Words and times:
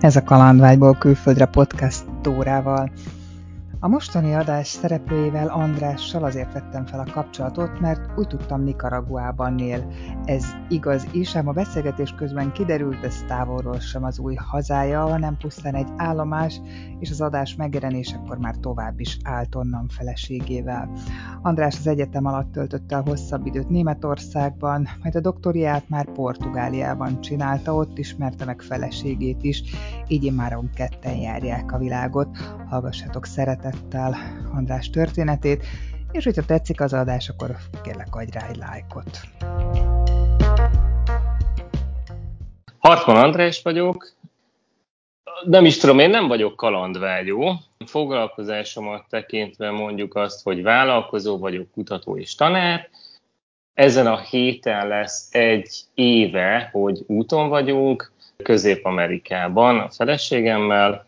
Ez 0.00 0.16
a 0.16 0.22
Kalandvágyból 0.22 0.98
külföldre 0.98 1.46
podcast 1.46 2.04
Tórával. 2.22 2.90
A 3.82 3.88
mostani 3.88 4.34
adás 4.34 4.68
szereplőjével 4.68 5.48
Andrással 5.48 6.24
azért 6.24 6.52
vettem 6.52 6.86
fel 6.86 7.00
a 7.00 7.12
kapcsolatot, 7.12 7.80
mert 7.80 8.18
úgy 8.18 8.26
tudtam 8.26 8.62
Nicaraguában 8.62 9.58
él. 9.58 9.92
Ez 10.24 10.44
igaz 10.68 11.06
is, 11.12 11.36
ám 11.36 11.48
a 11.48 11.52
beszélgetés 11.52 12.14
közben 12.16 12.52
kiderült, 12.52 13.04
ez 13.04 13.24
távolról 13.26 13.78
sem 13.78 14.04
az 14.04 14.18
új 14.18 14.34
hazája, 14.34 15.00
hanem 15.00 15.36
pusztán 15.36 15.74
egy 15.74 15.88
állomás, 15.96 16.60
és 16.98 17.10
az 17.10 17.20
adás 17.20 17.54
megjelenésekor 17.54 18.38
már 18.38 18.54
tovább 18.56 19.00
is 19.00 19.18
állt 19.22 19.54
onnan 19.54 19.88
feleségével. 19.88 20.90
András 21.42 21.78
az 21.78 21.86
egyetem 21.86 22.26
alatt 22.26 22.52
töltötte 22.52 22.96
a 22.96 23.02
hosszabb 23.02 23.46
időt 23.46 23.68
Németországban, 23.68 24.88
majd 25.02 25.16
a 25.16 25.20
doktoriát 25.20 25.88
már 25.88 26.12
Portugáliában 26.12 27.20
csinálta, 27.20 27.74
ott 27.74 27.98
ismerte 27.98 28.44
meg 28.44 28.60
feleségét 28.60 29.42
is, 29.42 29.62
így 30.08 30.34
már 30.34 30.58
ketten 30.74 31.16
járják 31.16 31.72
a 31.72 31.78
világot. 31.78 32.38
Hallgassatok 32.68 33.26
szeretet 33.26 33.68
szeretettel 33.70 34.16
András 34.54 34.90
történetét, 34.90 35.66
és 36.12 36.24
hogyha 36.24 36.44
tetszik 36.44 36.80
az 36.80 36.92
adás, 36.92 37.28
akkor 37.28 37.56
kérlek 37.82 38.14
adj 38.14 38.30
rá 38.32 38.48
egy 38.48 38.56
lájkot. 38.56 39.20
Hartman 42.78 43.16
András 43.16 43.62
vagyok, 43.62 44.12
nem 45.44 45.64
is 45.64 45.76
tudom, 45.76 45.98
én 45.98 46.10
nem 46.10 46.28
vagyok 46.28 46.56
kalandvágyó. 46.56 47.54
Foglalkozásomat 47.86 49.04
tekintve 49.08 49.70
mondjuk 49.70 50.14
azt, 50.14 50.42
hogy 50.42 50.62
vállalkozó 50.62 51.38
vagyok, 51.38 51.70
kutató 51.70 52.16
és 52.16 52.34
tanár. 52.34 52.88
Ezen 53.74 54.06
a 54.06 54.18
héten 54.18 54.88
lesz 54.88 55.34
egy 55.34 55.80
éve, 55.94 56.68
hogy 56.72 57.04
úton 57.06 57.48
vagyunk, 57.48 58.12
Közép-Amerikában 58.42 59.78
a 59.78 59.90
feleségemmel, 59.90 61.06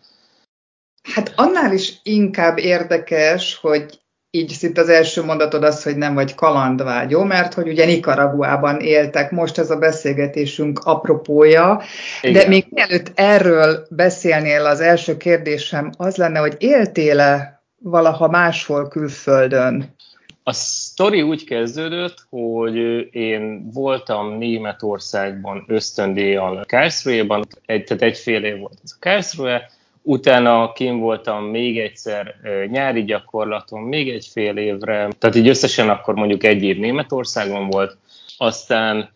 Hát 1.03 1.33
annál 1.37 1.73
is 1.73 1.93
inkább 2.03 2.59
érdekes, 2.59 3.59
hogy 3.61 4.01
így 4.35 4.51
szinte 4.51 4.81
az 4.81 4.89
első 4.89 5.25
mondatod 5.25 5.65
az, 5.65 5.83
hogy 5.83 5.97
nem 5.97 6.15
vagy 6.15 6.35
kalandvágyó, 6.35 7.23
mert 7.23 7.55
hogy 7.55 7.69
ugye 7.69 7.85
Nicaraguában 7.85 8.81
éltek, 8.81 9.31
most 9.31 9.59
ez 9.59 9.71
a 9.71 9.79
beszélgetésünk 9.79 10.79
apropója, 10.79 11.81
Igen. 12.23 12.43
de 12.43 12.49
még 12.49 12.67
mielőtt 12.71 13.13
erről 13.15 13.87
beszélnél, 13.91 14.65
az 14.65 14.81
első 14.81 15.17
kérdésem 15.17 15.91
az 15.97 16.17
lenne, 16.17 16.39
hogy 16.39 16.57
éltél-e 16.59 17.63
valaha 17.79 18.29
máshol 18.29 18.89
külföldön? 18.89 19.95
A 20.43 20.53
sztori 20.53 21.23
úgy 21.23 21.45
kezdődött, 21.45 22.27
hogy 22.29 22.77
én 23.11 23.71
voltam 23.73 24.39
Németországban 24.39 25.65
ösztöndíjjal 25.67 26.65
Karlsruhe-ban, 26.69 27.47
egy, 27.67 27.85
tehát 27.85 28.03
egy 28.03 28.19
fél 28.19 28.45
év 28.45 28.59
volt 28.59 28.79
ez 28.85 28.91
a 28.95 28.97
Karlsruhe, 29.01 29.71
Utána 30.03 30.73
kim 30.73 30.99
voltam 30.99 31.45
még 31.45 31.79
egyszer 31.79 32.35
nyári 32.71 33.05
gyakorlaton, 33.05 33.81
még 33.81 34.09
egy 34.09 34.29
fél 34.33 34.57
évre, 34.57 35.09
tehát 35.19 35.37
így 35.37 35.49
összesen 35.49 35.89
akkor 35.89 36.15
mondjuk 36.15 36.45
egy 36.45 36.63
év 36.63 36.79
Németországon 36.79 37.71
volt, 37.71 37.97
aztán 38.37 39.11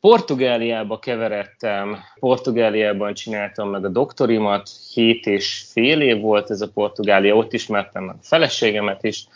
Portugáliába 0.00 0.98
keveredtem, 0.98 1.96
Portugáliában 2.20 3.14
csináltam 3.14 3.70
meg 3.70 3.84
a 3.84 3.88
doktorimat, 3.88 4.70
hét 4.92 5.26
és 5.26 5.64
fél 5.72 6.00
év 6.00 6.20
volt 6.20 6.50
ez 6.50 6.60
a 6.60 6.70
Portugália, 6.74 7.34
ott 7.34 7.52
ismertem 7.52 8.04
meg 8.04 8.14
a 8.14 8.22
feleségemet 8.24 9.04
is, 9.04 9.26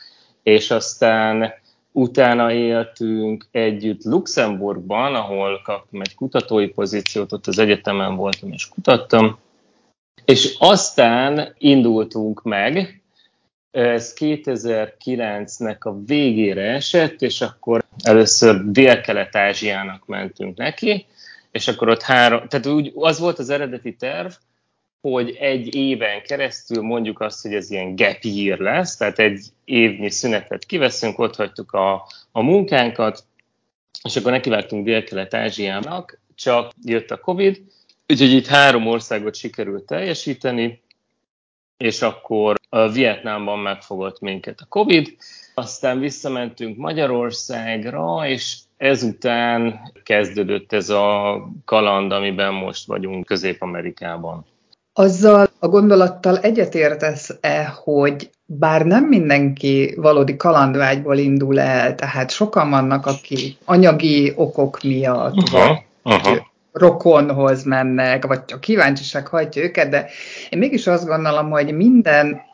és 0.42 0.70
aztán 0.70 1.52
utána 1.92 2.52
éltünk 2.52 3.46
együtt 3.50 4.04
Luxemburgban, 4.04 5.14
ahol 5.14 5.60
kaptam 5.64 6.00
egy 6.00 6.14
kutatói 6.14 6.68
pozíciót, 6.68 7.32
ott 7.32 7.46
az 7.46 7.58
egyetemen 7.58 8.16
voltam 8.16 8.52
és 8.52 8.68
kutattam, 8.68 9.38
és 10.24 10.56
aztán 10.58 11.54
indultunk 11.58 12.42
meg, 12.42 13.02
ez 13.70 14.14
2009-nek 14.18 15.78
a 15.78 16.04
végére 16.04 16.72
esett, 16.72 17.22
és 17.22 17.40
akkor 17.40 17.84
először 18.02 18.70
Dél-Kelet-Ázsiának 18.70 20.06
mentünk 20.06 20.56
neki, 20.56 21.06
és 21.50 21.68
akkor 21.68 21.88
ott 21.88 22.02
három, 22.02 22.48
tehát 22.48 22.66
úgy 22.66 22.92
az 22.94 23.18
volt 23.18 23.38
az 23.38 23.50
eredeti 23.50 23.96
terv, 23.96 24.30
hogy 25.00 25.36
egy 25.40 25.74
éven 25.74 26.22
keresztül 26.22 26.82
mondjuk 26.82 27.20
azt, 27.20 27.42
hogy 27.42 27.54
ez 27.54 27.70
ilyen 27.70 27.96
gap 27.96 28.18
year 28.20 28.58
lesz, 28.58 28.96
tehát 28.96 29.18
egy 29.18 29.44
évnyi 29.64 30.10
szünetet 30.10 30.64
kiveszünk, 30.64 31.18
ott 31.18 31.36
hagytuk 31.36 31.72
a, 31.72 32.06
a 32.32 32.42
munkánkat, 32.42 33.24
és 34.02 34.16
akkor 34.16 34.32
nekivágtunk 34.32 34.84
Dél-Kelet-Ázsiának, 34.84 36.20
csak 36.34 36.72
jött 36.84 37.10
a 37.10 37.18
Covid, 37.18 37.62
Úgyhogy 38.10 38.32
itt 38.32 38.46
három 38.46 38.86
országot 38.86 39.34
sikerült 39.34 39.84
teljesíteni, 39.84 40.82
és 41.76 42.02
akkor 42.02 42.56
a 42.68 42.88
Vietnámban 42.88 43.58
megfogott 43.58 44.20
minket 44.20 44.60
a 44.60 44.66
Covid, 44.68 45.16
aztán 45.54 45.98
visszamentünk 45.98 46.76
Magyarországra, 46.76 48.28
és 48.28 48.56
ezután 48.76 49.80
kezdődött 50.02 50.72
ez 50.72 50.88
a 50.88 51.42
kaland, 51.64 52.12
amiben 52.12 52.54
most 52.54 52.86
vagyunk 52.86 53.26
Közép-Amerikában. 53.26 54.44
Azzal 54.92 55.48
a 55.58 55.68
gondolattal 55.68 56.38
egyetértesz-e, 56.38 57.64
hogy 57.84 58.30
bár 58.46 58.86
nem 58.86 59.04
mindenki 59.04 59.94
valódi 59.96 60.36
kalandvágyból 60.36 61.18
indul 61.18 61.60
el, 61.60 61.94
tehát 61.94 62.30
sokan 62.30 62.70
vannak, 62.70 63.06
akik 63.06 63.56
anyagi 63.64 64.32
okok 64.36 64.82
miatt, 64.82 65.36
uh-huh, 65.36 65.78
uh-huh 66.02 66.48
rokonhoz 66.72 67.62
mennek, 67.62 68.26
vagy 68.26 68.40
a 68.52 68.58
kíváncsiság 68.58 69.26
hagyja 69.26 69.62
őket, 69.62 69.88
de 69.88 70.08
én 70.50 70.58
mégis 70.58 70.86
azt 70.86 71.06
gondolom, 71.06 71.50
hogy 71.50 71.72
minden 71.72 72.48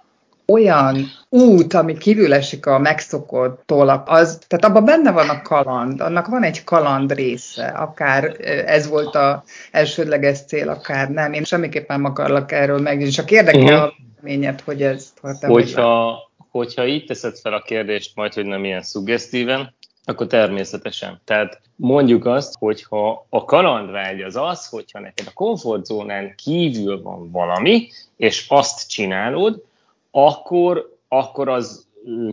olyan 0.46 1.10
út, 1.28 1.74
ami 1.74 1.96
kívül 1.96 2.34
esik 2.34 2.66
a 2.66 2.78
megszokottól, 2.78 3.88
az, 4.06 4.38
tehát 4.46 4.64
abban 4.64 4.84
benne 4.84 5.10
van 5.10 5.28
a 5.28 5.42
kaland, 5.42 6.00
annak 6.00 6.26
van 6.26 6.42
egy 6.42 6.64
kaland 6.64 7.12
része, 7.12 7.66
akár 7.66 8.36
ez 8.66 8.88
volt 8.88 9.14
a 9.14 9.44
elsődleges 9.70 10.44
cél, 10.44 10.68
akár 10.68 11.10
nem. 11.10 11.32
Én 11.32 11.44
semmiképpen 11.44 12.00
nem 12.00 12.10
akarlak 12.10 12.52
erről 12.52 12.80
meg, 12.80 13.08
csak 13.08 13.30
érdekel 13.30 13.62
uh-huh. 13.62 13.82
a 13.82 13.94
véleményed, 14.20 14.60
hogy 14.60 14.82
ez... 14.82 15.12
Hogyha, 15.40 16.18
hogyha 16.50 16.86
így 16.86 17.04
teszed 17.04 17.36
fel 17.36 17.52
a 17.52 17.62
kérdést, 17.62 18.12
majd, 18.14 18.34
hogy 18.34 18.46
nem 18.46 18.64
ilyen 18.64 18.82
szuggesztíven, 18.82 19.74
akkor 20.06 20.26
természetesen. 20.26 21.20
Tehát 21.24 21.60
mondjuk 21.76 22.26
azt, 22.26 22.54
hogyha 22.58 23.26
a 23.28 23.44
kalandvágy 23.44 24.20
az 24.20 24.36
az, 24.36 24.68
hogyha 24.68 25.00
neked 25.00 25.26
a 25.26 25.32
komfortzónán 25.34 26.34
kívül 26.36 27.02
van 27.02 27.30
valami, 27.30 27.88
és 28.16 28.46
azt 28.48 28.88
csinálod, 28.88 29.62
akkor, 30.10 30.96
akkor 31.08 31.48
az 31.48 31.86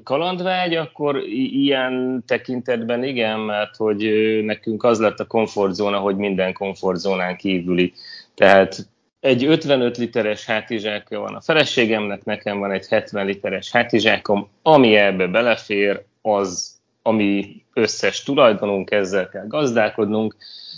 kalandvágy, 0.04 0.76
akkor 0.76 1.18
ilyen 1.28 2.24
tekintetben 2.28 3.04
igen, 3.04 3.40
mert 3.40 3.76
hogy 3.76 4.10
nekünk 4.44 4.84
az 4.84 5.00
lett 5.00 5.20
a 5.20 5.28
komfortzóna, 5.28 5.98
hogy 5.98 6.16
minden 6.16 6.54
komfortzónán 6.54 7.36
kívüli. 7.36 7.94
Tehát 8.36 8.88
egy 9.20 9.46
55 9.46 9.98
literes 9.98 10.46
hátizsákja 10.46 11.20
van 11.20 11.36
a 11.36 11.42
feleségemnek, 11.42 12.24
nekem 12.24 12.60
van 12.60 12.72
egy 12.72 12.88
70 12.88 13.26
literes 13.26 13.72
hátizsákom, 13.72 14.50
ami 14.62 14.96
ebbe 14.96 15.28
belefér, 15.28 16.04
az 16.22 16.73
ami 17.04 17.64
összes 17.74 18.24
tulajdonunk, 18.24 18.92
ezzel 18.92 19.30
kell 19.30 19.48
gazdálkodnunk, 19.48 20.36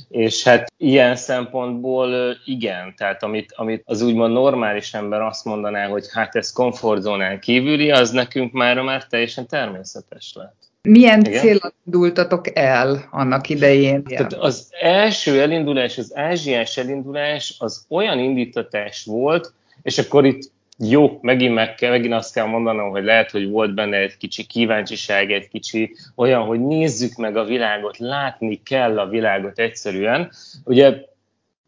és 0.09 0.44
hát 0.44 0.74
ilyen 0.78 1.16
szempontból 1.16 2.38
igen, 2.46 2.94
tehát 2.97 3.24
amit, 3.24 3.53
amit 3.56 3.81
az 3.86 4.02
úgymond 4.02 4.34
normális 4.34 4.94
ember 4.94 5.22
azt 5.22 5.46
mondaná, 5.46 5.88
hogy 5.88 6.06
hát 6.12 6.35
ez 6.35 6.52
komfortzónán 6.52 7.40
kívüli, 7.40 7.91
az 7.91 8.12
nekünk 8.12 8.52
már 8.52 8.81
már 8.81 9.08
teljesen 9.08 9.47
természetes 9.47 10.34
lett. 10.35 10.56
Milyen 10.81 11.24
célra 11.24 11.72
indultatok 11.85 12.58
el 12.58 13.08
annak 13.12 13.50
idején? 13.50 14.03
Tehát 14.03 14.34
az 14.34 14.67
első 14.79 15.41
elindulás, 15.41 15.97
az 15.97 16.11
ázsiás 16.16 16.78
elindulás 16.78 17.55
az 17.59 17.85
olyan 17.90 18.20
indítatás 18.20 19.05
volt, 19.05 19.53
és 19.82 19.97
akkor 19.97 20.26
itt 20.26 20.52
jó, 20.78 21.20
megint, 21.22 21.54
meg 21.54 21.76
kell, 21.76 21.90
megint 21.90 22.14
azt 22.14 22.34
kell 22.34 22.46
mondanom, 22.46 22.90
hogy 22.90 23.04
lehet, 23.04 23.32
hogy 23.32 23.50
volt 23.50 23.74
benne 23.74 23.98
egy 23.98 24.18
kicsi 24.18 24.44
kíváncsiság, 24.44 25.32
egy 25.32 25.48
kicsi 25.48 25.96
olyan, 26.16 26.42
hogy 26.42 26.60
nézzük 26.60 27.16
meg 27.16 27.38
a 27.38 27.44
világot, 27.44 27.98
látni 27.98 28.62
kell 28.64 29.00
a 29.00 29.08
világot 29.08 29.60
egyszerűen. 29.60 30.32
Ugye 30.64 30.94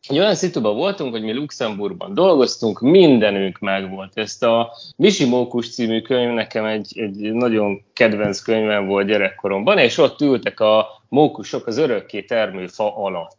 egy 0.08 0.20
olyan 0.20 0.36
szituban 0.36 0.76
voltunk, 0.76 1.12
hogy 1.12 1.24
mi 1.24 1.34
Luxemburgban 1.34 2.14
dolgoztunk, 2.14 2.80
mindenünk 2.80 3.60
megvolt. 3.60 4.18
Ezt 4.18 4.44
a 4.44 4.72
Misi 4.96 5.26
Mókus 5.26 5.74
című 5.74 6.02
könyv 6.02 6.34
nekem 6.34 6.66
egy, 6.66 7.00
egy 7.00 7.34
nagyon 7.34 7.84
kedvenc 7.94 8.40
könyvem 8.40 8.86
volt 8.88 9.08
gyerekkoromban, 9.08 9.78
és 9.78 9.98
ott 9.98 10.22
ültek 10.22 10.60
a 10.60 10.88
mókusok 11.10 11.68
az 11.68 11.78
örökké 11.78 12.22
termő 12.22 12.68
fa 12.68 12.98
alatt. 12.98 13.38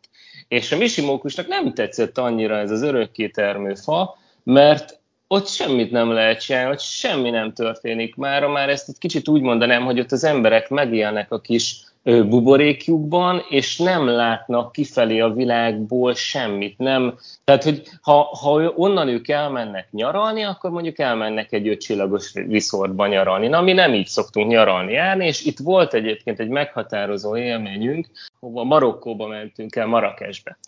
És 0.48 0.72
a 0.72 0.76
Misi 0.76 1.04
Mókusnak 1.04 1.46
nem 1.46 1.74
tetszett 1.74 2.18
annyira 2.18 2.58
ez 2.58 2.70
az 2.70 2.82
örökké 2.82 3.28
termő 3.28 3.74
fa, 3.74 4.18
mert 4.42 4.98
ott 5.28 5.48
semmit 5.48 5.90
nem 5.90 6.12
lehet 6.12 6.40
csinálni, 6.40 6.68
hogy 6.68 6.80
semmi 6.80 7.30
nem 7.30 7.52
történik. 7.52 8.16
Már, 8.16 8.46
már 8.46 8.68
ezt 8.68 8.88
egy 8.88 8.98
kicsit 8.98 9.28
úgy 9.28 9.40
mondanám, 9.40 9.84
hogy 9.84 10.00
ott 10.00 10.12
az 10.12 10.24
emberek 10.24 10.68
megélnek 10.68 11.32
a 11.32 11.40
kis 11.40 11.86
buborékjukban, 12.02 13.44
és 13.48 13.78
nem 13.78 14.06
látnak 14.06 14.72
kifelé 14.72 15.18
a 15.18 15.32
világból 15.32 16.14
semmit. 16.14 16.78
Nem, 16.78 17.18
tehát, 17.44 17.64
hogy 17.64 17.82
ha, 18.00 18.22
ha 18.22 18.72
onnan 18.76 19.08
ők 19.08 19.28
elmennek 19.28 19.88
nyaralni, 19.90 20.42
akkor 20.42 20.70
mondjuk 20.70 20.98
elmennek 20.98 21.52
egy 21.52 21.68
ötcsillagos 21.68 22.34
resortba 22.34 23.06
nyaralni. 23.06 23.46
Na, 23.48 23.60
mi 23.60 23.72
nem 23.72 23.94
így 23.94 24.06
szoktunk 24.06 24.50
nyaralni 24.50 24.92
járni, 24.92 25.26
és 25.26 25.44
itt 25.44 25.58
volt 25.58 25.94
egyébként 25.94 26.40
egy 26.40 26.48
meghatározó 26.48 27.36
élményünk, 27.36 28.06
hova 28.40 28.64
Marokkóba 28.64 29.26
mentünk 29.26 29.76
el, 29.76 29.86
Marrakesbe. 29.86 30.58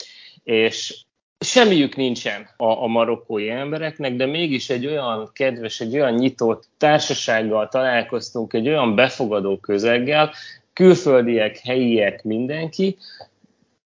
És 0.42 1.04
semmiük 1.44 1.96
nincsen 1.96 2.48
a, 2.56 2.64
a 2.64 2.87
marokkói 2.87 3.50
embereknek, 3.50 4.14
de 4.14 4.26
mégis 4.26 4.70
egy 4.70 4.87
olyan 4.87 5.31
kedves, 5.32 5.81
egy 5.81 5.94
olyan 5.94 6.14
nyitott 6.14 6.69
társasággal 6.78 7.69
találkoztunk, 7.69 8.52
egy 8.52 8.69
olyan 8.69 8.94
befogadó 8.94 9.58
közeggel, 9.58 10.32
külföldiek, 10.72 11.58
helyiek, 11.58 12.22
mindenki, 12.22 12.96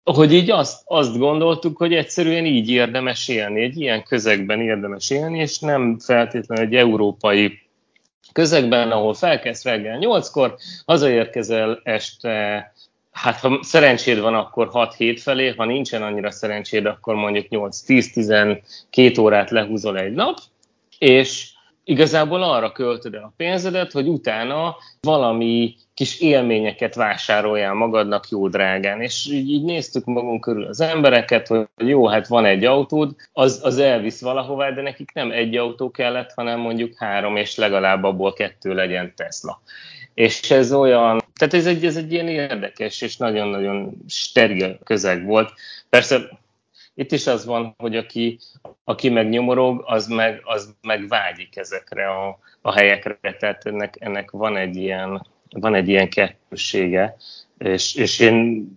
hogy 0.05 0.33
így 0.33 0.51
azt, 0.51 0.83
azt 0.85 1.19
gondoltuk, 1.19 1.77
hogy 1.77 1.95
egyszerűen 1.95 2.45
így 2.45 2.71
érdemes 2.71 3.29
élni, 3.29 3.63
egy 3.63 3.81
ilyen 3.81 4.03
közegben 4.03 4.61
érdemes 4.61 5.11
élni, 5.11 5.39
és 5.39 5.59
nem 5.59 5.99
feltétlenül 5.99 6.65
egy 6.65 6.75
európai 6.75 7.59
közegben, 8.33 8.91
ahol 8.91 9.15
felkezd 9.15 9.65
reggel 9.65 9.99
8-kor, 10.01 10.57
hazaérkezel 10.87 11.81
este, 11.83 12.73
hát 13.15 13.41
ha 13.41 13.59
szerencséd 13.63 14.21
van, 14.21 14.35
akkor 14.35 14.71
6-7 14.73 15.19
felé, 15.23 15.55
ha 15.57 15.65
nincsen 15.65 16.03
annyira 16.03 16.31
szerencséd, 16.31 16.87
akkor 16.87 17.15
mondjuk 17.15 17.47
8-10-12 17.51 19.21
órát 19.21 19.51
lehúzol 19.51 19.99
egy 19.99 20.13
nap, 20.13 20.39
és 20.99 21.53
igazából 21.85 22.43
arra 22.43 22.73
költöd 22.73 23.15
el 23.15 23.23
a 23.23 23.33
pénzedet, 23.37 23.93
hogy 23.93 24.09
utána 24.09 24.77
valami 25.01 25.75
kis 25.95 26.21
élményeket 26.21 26.95
vásároljál 26.95 27.75
magadnak 27.75 28.29
jó 28.29 28.49
drágán. 28.49 29.01
És 29.01 29.27
így, 29.27 29.51
így 29.51 29.65
néztük 29.65 30.05
magunk 30.05 30.41
körül 30.41 30.65
az 30.65 30.81
embereket, 30.81 31.47
hogy 31.47 31.67
jó, 31.77 32.07
hát 32.07 32.27
van 32.27 32.45
egy 32.45 32.65
autód, 32.65 33.15
az, 33.33 33.61
az 33.63 33.79
elvisz 33.79 34.21
valahová, 34.21 34.71
de 34.71 34.83
nekik 34.83 35.13
nem 35.13 35.31
egy 35.31 35.57
autó 35.57 35.91
kellett, 35.91 36.33
hanem 36.35 36.61
mondjuk 36.61 36.97
három, 36.97 37.37
és 37.37 37.57
legalább 37.57 38.05
abból 38.05 38.33
kettő 38.33 38.75
legyen 38.75 39.13
Tesla. 39.17 39.61
És 40.15 40.51
ez 40.51 40.73
olyan, 40.73 41.23
tehát 41.39 41.55
ez 41.55 41.67
egy, 41.67 41.85
ez 41.85 41.97
egy 41.97 42.13
ilyen 42.13 42.29
érdekes 42.29 43.01
és 43.01 43.17
nagyon-nagyon 43.17 44.05
steril 44.09 44.79
közeg 44.85 45.25
volt. 45.25 45.53
Persze 45.89 46.39
itt 46.95 47.13
is 47.13 47.27
az 47.27 47.45
van, 47.45 47.75
hogy 47.79 47.97
aki, 47.97 48.39
aki 48.85 49.09
meg 49.09 49.29
nyomorog, 49.29 49.83
az 49.87 50.07
meg, 50.07 50.41
az 50.45 50.75
meg 50.83 51.09
vágyik 51.09 51.57
ezekre 51.57 52.09
a, 52.09 52.39
a 52.61 52.73
helyekre, 52.73 53.37
tehát 53.39 53.67
ennek, 53.67 53.97
ennek 54.01 54.31
van 54.31 54.57
egy 54.57 54.77
ilyen, 54.77 55.27
van 55.51 55.75
egy 55.75 55.89
ilyen 55.89 56.09
kettősége, 56.09 57.17
és, 57.59 57.95
és 57.95 58.19
én 58.19 58.69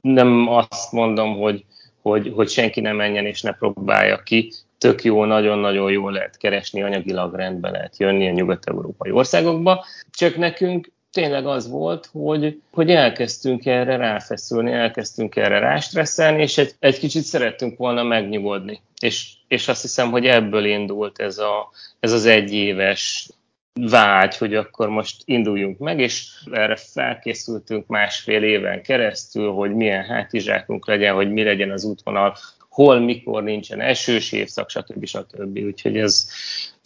nem 0.00 0.48
azt 0.48 0.92
mondom, 0.92 1.36
hogy, 1.36 1.64
hogy, 2.02 2.32
hogy 2.34 2.48
senki 2.48 2.80
ne 2.80 2.92
menjen 2.92 3.26
és 3.26 3.42
ne 3.42 3.52
próbálja 3.52 4.22
ki, 4.22 4.52
tök 4.78 5.02
jó, 5.02 5.24
nagyon-nagyon 5.24 5.90
jól 5.90 6.12
lehet 6.12 6.36
keresni, 6.36 6.82
anyagilag 6.82 7.34
rendbe 7.34 7.70
lehet 7.70 7.98
jönni 7.98 8.28
a 8.28 8.32
nyugat-európai 8.32 9.10
országokba, 9.10 9.84
csak 10.10 10.36
nekünk 10.36 10.90
tényleg 11.16 11.46
az 11.46 11.68
volt, 11.68 12.08
hogy, 12.12 12.60
hogy 12.72 12.90
elkezdtünk 12.90 13.66
erre 13.66 13.96
ráfeszülni, 13.96 14.72
elkezdtünk 14.72 15.36
erre 15.36 15.58
rástresszelni, 15.58 16.42
és 16.42 16.58
egy, 16.58 16.74
egy 16.78 16.98
kicsit 16.98 17.22
szerettünk 17.22 17.78
volna 17.78 18.02
megnyugodni. 18.02 18.80
És, 19.00 19.32
és 19.48 19.68
azt 19.68 19.82
hiszem, 19.82 20.10
hogy 20.10 20.26
ebből 20.26 20.64
indult 20.64 21.18
ez, 21.18 21.38
a, 21.38 21.70
ez 22.00 22.12
az 22.12 22.24
egyéves 22.24 23.28
vágy, 23.80 24.36
hogy 24.36 24.54
akkor 24.54 24.88
most 24.88 25.22
induljunk 25.24 25.78
meg, 25.78 26.00
és 26.00 26.28
erre 26.52 26.76
felkészültünk 26.76 27.86
másfél 27.86 28.42
éven 28.42 28.82
keresztül, 28.82 29.50
hogy 29.50 29.74
milyen 29.74 30.04
hátizsákunk 30.04 30.86
legyen, 30.86 31.14
hogy 31.14 31.32
mi 31.32 31.42
legyen 31.42 31.70
az 31.70 31.84
útvonal, 31.84 32.36
hol, 32.76 32.98
mikor 32.98 33.42
nincsen 33.42 33.80
esős 33.80 34.32
évszak, 34.32 34.70
stb. 34.70 35.04
stb. 35.04 35.58
Úgyhogy 35.58 35.96
ez, 35.96 36.28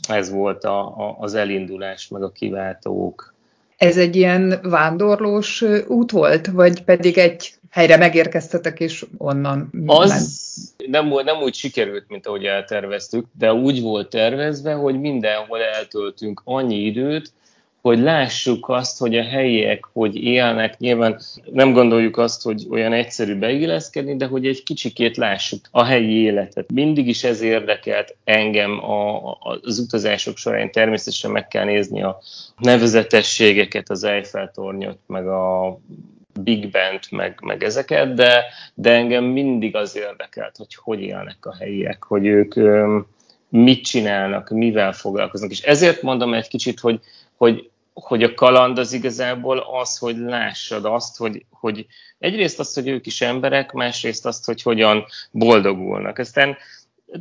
ez 0.09 0.31
volt 0.31 0.65
a, 0.65 0.81
a, 0.81 1.17
az 1.19 1.35
elindulás, 1.35 2.09
meg 2.09 2.23
a 2.23 2.31
kiváltók. 2.31 3.35
Ez 3.77 3.97
egy 3.97 4.17
ilyen 4.17 4.61
vándorlós 4.63 5.65
út 5.87 6.11
volt, 6.11 6.47
vagy 6.47 6.83
pedig 6.83 7.19
egy 7.19 7.53
helyre 7.71 7.97
megérkeztetek, 7.97 8.81
és 8.81 9.07
onnan 9.17 9.71
Az 9.87 10.75
nem, 10.87 11.09
nem 11.25 11.43
úgy 11.43 11.55
sikerült, 11.55 12.05
mint 12.09 12.27
ahogy 12.27 12.45
elterveztük, 12.45 13.27
de 13.39 13.53
úgy 13.53 13.81
volt 13.81 14.09
tervezve, 14.09 14.73
hogy 14.73 15.01
mindenhol 15.01 15.61
eltöltünk 15.61 16.41
annyi 16.45 16.77
időt, 16.77 17.33
hogy 17.81 17.99
lássuk 17.99 18.69
azt, 18.69 18.99
hogy 18.99 19.17
a 19.17 19.23
helyiek 19.23 19.85
hogy 19.93 20.17
élnek. 20.17 20.79
Nyilván 20.79 21.21
nem 21.53 21.73
gondoljuk 21.73 22.17
azt, 22.17 22.43
hogy 22.43 22.67
olyan 22.71 22.93
egyszerű 22.93 23.39
beilleszkedni, 23.39 24.17
de 24.17 24.27
hogy 24.27 24.47
egy 24.47 24.63
kicsikét 24.63 25.17
lássuk 25.17 25.61
a 25.71 25.85
helyi 25.85 26.23
életet. 26.23 26.73
Mindig 26.73 27.09
is 27.09 27.25
ez 27.25 27.41
érdekelt 27.41 28.17
engem 28.25 28.85
a, 28.85 29.37
az 29.63 29.79
utazások 29.79 30.37
során. 30.37 30.71
Természetesen 30.71 31.31
meg 31.31 31.49
kell 31.49 31.65
nézni 31.65 32.03
a 32.03 32.19
nevezetességeket, 32.59 33.91
az 33.91 34.05
Eiffel-tornyot, 34.05 34.99
meg 35.07 35.27
a 35.27 35.79
Big 36.41 36.71
Band, 36.71 37.01
meg, 37.11 37.39
meg 37.43 37.63
ezeket, 37.63 38.15
de, 38.15 38.45
de 38.75 38.93
engem 38.93 39.25
mindig 39.25 39.77
az 39.77 39.97
érdekelt, 39.97 40.57
hogy 40.57 40.75
hogy 40.75 41.01
élnek 41.01 41.47
a 41.47 41.57
helyiek, 41.57 42.05
hogy 42.05 42.27
ők 42.27 42.55
mit 43.49 43.85
csinálnak, 43.85 44.49
mivel 44.49 44.93
foglalkoznak. 44.93 45.51
És 45.51 45.61
ezért 45.61 46.03
mondom 46.03 46.35
egy 46.35 46.49
kicsit, 46.49 46.81
hogy, 46.81 47.01
hogy, 47.37 47.70
hogy 48.01 48.23
a 48.23 48.35
kaland 48.35 48.79
az 48.79 48.93
igazából 48.93 49.59
az, 49.81 49.99
hogy 49.99 50.17
lássad 50.17 50.85
azt, 50.85 51.17
hogy, 51.17 51.45
hogy 51.51 51.87
egyrészt 52.19 52.59
azt, 52.59 52.75
hogy 52.75 52.89
ők 52.89 53.07
is 53.07 53.21
emberek, 53.21 53.73
másrészt 53.73 54.27
azt, 54.27 54.45
hogy 54.45 54.63
hogyan 54.63 55.05
boldogulnak. 55.31 56.19
Aztán 56.19 56.57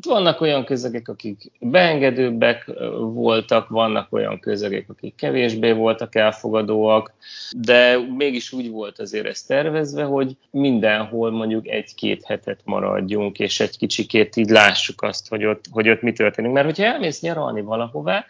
vannak 0.07 0.41
olyan 0.41 0.65
közegek, 0.65 1.07
akik 1.07 1.51
beengedőbbek 1.59 2.71
voltak, 2.99 3.69
vannak 3.69 4.13
olyan 4.13 4.39
közegek, 4.39 4.89
akik 4.89 5.15
kevésbé 5.15 5.71
voltak 5.71 6.15
elfogadóak, 6.15 7.13
de 7.57 7.97
mégis 8.17 8.51
úgy 8.51 8.69
volt 8.69 8.99
azért 8.99 9.25
ez 9.25 9.41
tervezve, 9.41 10.03
hogy 10.03 10.37
mindenhol 10.51 11.31
mondjuk 11.31 11.67
egy-két 11.67 12.23
hetet 12.25 12.59
maradjunk, 12.63 13.39
és 13.39 13.59
egy 13.59 13.77
kicsikét 13.77 14.35
így 14.35 14.49
lássuk 14.49 15.01
azt, 15.01 15.27
hogy 15.27 15.45
ott, 15.45 15.65
hogy 15.71 15.89
ott 15.89 16.01
mi 16.01 16.11
történik. 16.11 16.51
Mert 16.51 16.65
hogyha 16.65 16.83
elmész 16.83 17.21
nyaralni 17.21 17.61
valahová, 17.61 18.25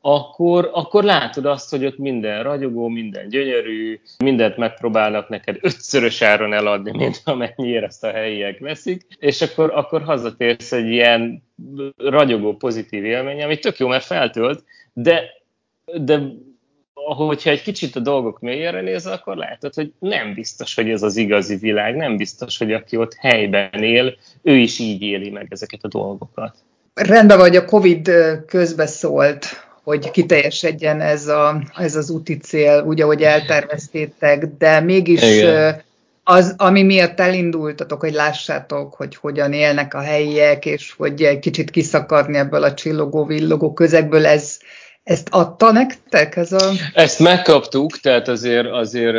akkor, 0.00 0.70
akkor 0.72 1.04
látod 1.04 1.46
azt, 1.46 1.70
hogy 1.70 1.86
ott 1.86 1.98
minden 1.98 2.42
ragyogó, 2.42 2.88
minden 2.88 3.28
gyönyörű, 3.28 4.00
mindent 4.18 4.56
megpróbálnak 4.56 5.28
neked 5.28 5.58
ötszörös 5.60 6.22
áron 6.22 6.52
eladni, 6.52 6.90
mint 6.90 7.20
amennyiért 7.24 7.84
azt 7.84 8.04
a 8.04 8.10
helyiek 8.10 8.58
veszik, 8.58 9.06
és 9.18 9.42
akkor, 9.42 9.70
akkor 9.74 10.02
hazatérsz 10.02 10.72
egy 10.72 10.90
ilyen 10.90 11.42
ragyogó 11.96 12.56
pozitív 12.56 13.04
élmény, 13.04 13.42
ami 13.42 13.58
tök 13.58 13.78
jó, 13.78 13.88
mert 13.88 14.04
feltölt, 14.04 14.64
de, 14.92 15.22
de 15.84 16.20
hogyha 16.94 17.50
egy 17.50 17.62
kicsit 17.62 17.96
a 17.96 18.00
dolgok 18.00 18.40
mélyére 18.40 18.80
néz, 18.80 19.06
akkor 19.06 19.36
látod, 19.36 19.74
hogy 19.74 19.92
nem 19.98 20.34
biztos, 20.34 20.74
hogy 20.74 20.90
ez 20.90 21.02
az 21.02 21.16
igazi 21.16 21.56
világ, 21.56 21.96
nem 21.96 22.16
biztos, 22.16 22.58
hogy 22.58 22.72
aki 22.72 22.96
ott 22.96 23.14
helyben 23.14 23.82
él, 23.82 24.16
ő 24.42 24.56
is 24.56 24.78
így 24.78 25.02
éli 25.02 25.30
meg 25.30 25.46
ezeket 25.50 25.84
a 25.84 25.88
dolgokat. 25.88 26.56
Rendben 26.94 27.38
vagy, 27.38 27.56
a 27.56 27.64
Covid 27.64 28.10
közbeszólt, 28.46 29.69
hogy 29.84 30.10
kiteljesedjen 30.10 31.00
ez, 31.00 31.26
a, 31.26 31.62
ez 31.76 31.96
az 31.96 32.10
úti 32.10 32.36
cél, 32.36 32.82
úgy, 32.86 33.00
ahogy 33.00 33.22
elterveztétek, 33.22 34.46
de 34.58 34.80
mégis 34.80 35.22
Igen. 35.22 35.82
az, 36.24 36.54
ami 36.56 36.82
miatt 36.82 37.20
elindultatok, 37.20 38.00
hogy 38.00 38.12
lássátok, 38.12 38.94
hogy 38.94 39.16
hogyan 39.16 39.52
élnek 39.52 39.94
a 39.94 40.00
helyiek, 40.00 40.66
és 40.66 40.94
hogy 40.96 41.22
egy 41.22 41.38
kicsit 41.38 41.70
kiszakadni 41.70 42.38
ebből 42.38 42.62
a 42.62 42.74
csillogó-villogó 42.74 43.72
közegből, 43.72 44.26
ez, 44.26 44.58
ezt 45.02 45.28
adta 45.30 45.72
nektek? 45.72 46.36
Ez 46.36 46.52
a... 46.52 46.70
Ezt 46.94 47.18
megkaptuk, 47.18 47.98
tehát 47.98 48.28
azért, 48.28 48.66
azért 48.66 49.16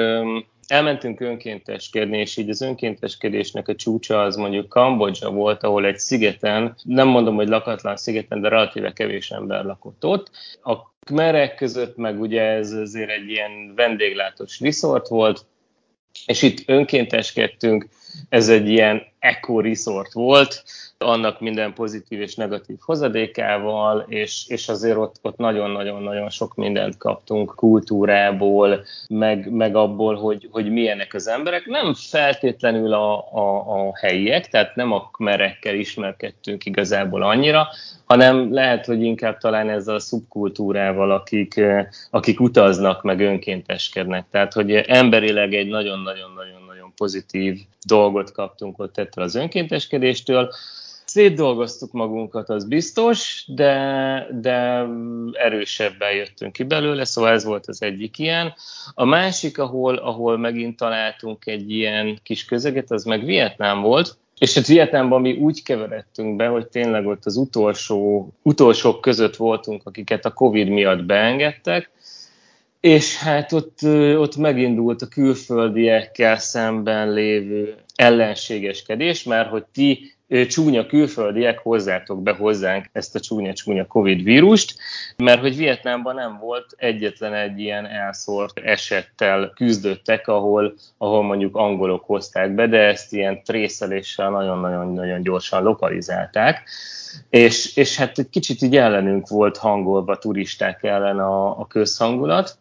elmentünk 0.71 1.19
önkénteskedni, 1.19 2.17
és 2.17 2.37
így 2.37 2.49
az 2.49 2.61
önkénteskedésnek 2.61 3.67
a 3.67 3.75
csúcsa 3.75 4.21
az 4.21 4.35
mondjuk 4.35 4.69
Kambodzsa 4.69 5.31
volt, 5.31 5.63
ahol 5.63 5.85
egy 5.85 5.97
szigeten, 5.97 6.75
nem 6.83 7.07
mondom, 7.07 7.35
hogy 7.35 7.47
lakatlan 7.47 7.95
szigeten, 7.97 8.41
de 8.41 8.49
relatíve 8.49 8.93
kevés 8.93 9.31
ember 9.31 9.63
lakott 9.65 10.05
ott. 10.05 10.31
A 10.63 10.75
kmerek 11.05 11.55
között 11.55 11.97
meg 11.97 12.19
ugye 12.19 12.41
ez 12.41 12.71
azért 12.71 13.09
egy 13.09 13.29
ilyen 13.29 13.73
vendéglátós 13.75 14.59
resort 14.59 15.07
volt, 15.07 15.45
és 16.25 16.41
itt 16.41 16.63
önkénteskedtünk, 16.65 17.87
ez 18.29 18.49
egy 18.49 18.69
ilyen 18.69 19.01
eco 19.19 19.59
resort 19.59 20.13
volt, 20.13 20.63
annak 20.97 21.39
minden 21.39 21.73
pozitív 21.73 22.21
és 22.21 22.35
negatív 22.35 22.77
hozadékával, 22.81 24.05
és, 24.07 24.43
és 24.47 24.69
azért 24.69 24.97
ott, 24.97 25.15
ott 25.21 25.37
nagyon-nagyon-nagyon 25.37 26.29
sok 26.29 26.55
mindent 26.55 26.97
kaptunk 26.97 27.53
kultúrából, 27.55 28.83
meg, 29.09 29.51
meg 29.51 29.75
abból, 29.75 30.15
hogy, 30.15 30.47
hogy 30.51 30.71
milyenek 30.71 31.13
az 31.13 31.27
emberek. 31.27 31.65
Nem 31.65 31.93
feltétlenül 31.93 32.93
a, 32.93 33.33
a, 33.33 33.87
a 33.87 33.97
helyiek, 33.97 34.47
tehát 34.47 34.75
nem 34.75 34.91
a 34.91 35.09
kmerekkel 35.11 35.75
ismerkedtünk 35.75 36.65
igazából 36.65 37.23
annyira, 37.23 37.67
hanem 38.05 38.53
lehet, 38.53 38.85
hogy 38.85 39.01
inkább 39.01 39.37
talán 39.37 39.69
ezzel 39.69 39.95
a 39.95 39.99
szubkultúrával, 39.99 41.11
akik, 41.11 41.61
akik 42.09 42.39
utaznak, 42.39 43.03
meg 43.03 43.19
önkénteskednek. 43.19 44.25
Tehát, 44.31 44.53
hogy 44.53 44.71
emberileg 44.71 45.53
egy 45.53 45.69
nagyon-nagyon-nagyon-nagyon 46.91 46.95
pozitív 46.95 47.59
dolgot 47.85 48.31
kaptunk 48.31 48.79
ott 48.79 48.97
ettől 48.97 49.23
az 49.23 49.35
önkénteskedéstől. 49.35 50.51
Szétdolgoztuk 51.05 51.91
magunkat, 51.91 52.49
az 52.49 52.65
biztos, 52.67 53.45
de, 53.47 54.27
de 54.41 54.85
erősebben 55.33 56.11
jöttünk 56.11 56.53
ki 56.53 56.63
belőle, 56.63 57.05
szóval 57.05 57.31
ez 57.31 57.43
volt 57.43 57.67
az 57.67 57.81
egyik 57.81 58.19
ilyen. 58.19 58.53
A 58.93 59.05
másik, 59.05 59.57
ahol, 59.57 59.95
ahol 59.95 60.37
megint 60.37 60.77
találtunk 60.77 61.45
egy 61.45 61.71
ilyen 61.71 62.19
kis 62.23 62.45
közeget, 62.45 62.91
az 62.91 63.03
meg 63.03 63.25
Vietnám 63.25 63.81
volt, 63.81 64.17
és 64.37 64.53
hát 64.53 64.67
Vietnámban 64.67 65.21
mi 65.21 65.33
úgy 65.33 65.63
keveredtünk 65.63 66.35
be, 66.35 66.47
hogy 66.47 66.67
tényleg 66.67 67.07
ott 67.07 67.25
az 67.25 67.35
utolsó, 67.35 68.29
utolsók 68.41 69.01
között 69.01 69.35
voltunk, 69.35 69.81
akiket 69.85 70.25
a 70.25 70.33
Covid 70.33 70.67
miatt 70.67 71.03
beengedtek, 71.03 71.91
és 72.81 73.17
hát 73.17 73.51
ott, 73.51 73.79
ott 74.17 74.35
megindult 74.35 75.01
a 75.01 75.07
külföldiekkel 75.07 76.37
szemben 76.37 77.13
lévő 77.13 77.75
ellenségeskedés, 77.95 79.23
mert 79.23 79.49
hogy 79.49 79.65
ti 79.73 80.15
csúnya 80.47 80.85
külföldiek 80.85 81.59
hozzátok 81.59 82.23
be 82.23 82.31
hozzánk 82.31 82.85
ezt 82.91 83.15
a 83.15 83.19
csúnya-csúnya 83.19 83.87
Covid 83.87 84.23
vírust, 84.23 84.75
mert 85.17 85.41
hogy 85.41 85.57
Vietnámban 85.57 86.15
nem 86.15 86.37
volt 86.37 86.65
egyetlen 86.77 87.33
egy 87.33 87.59
ilyen 87.59 87.85
elszórt 87.85 88.59
esettel 88.59 89.51
küzdöttek, 89.55 90.27
ahol, 90.27 90.73
ahol 90.97 91.23
mondjuk 91.23 91.55
angolok 91.55 92.03
hozták 92.05 92.55
be, 92.55 92.67
de 92.67 92.77
ezt 92.77 93.13
ilyen 93.13 93.43
trészeléssel 93.43 94.29
nagyon-nagyon-nagyon 94.29 95.21
gyorsan 95.21 95.63
lokalizálták. 95.63 96.69
És, 97.29 97.75
és 97.75 97.97
hát 97.97 98.19
egy 98.19 98.29
kicsit 98.29 98.61
így 98.61 98.77
ellenünk 98.77 99.27
volt 99.27 99.57
hangolva 99.57 100.17
turisták 100.17 100.83
ellen 100.83 101.19
a, 101.19 101.59
a 101.59 101.67
közhangulat, 101.67 102.59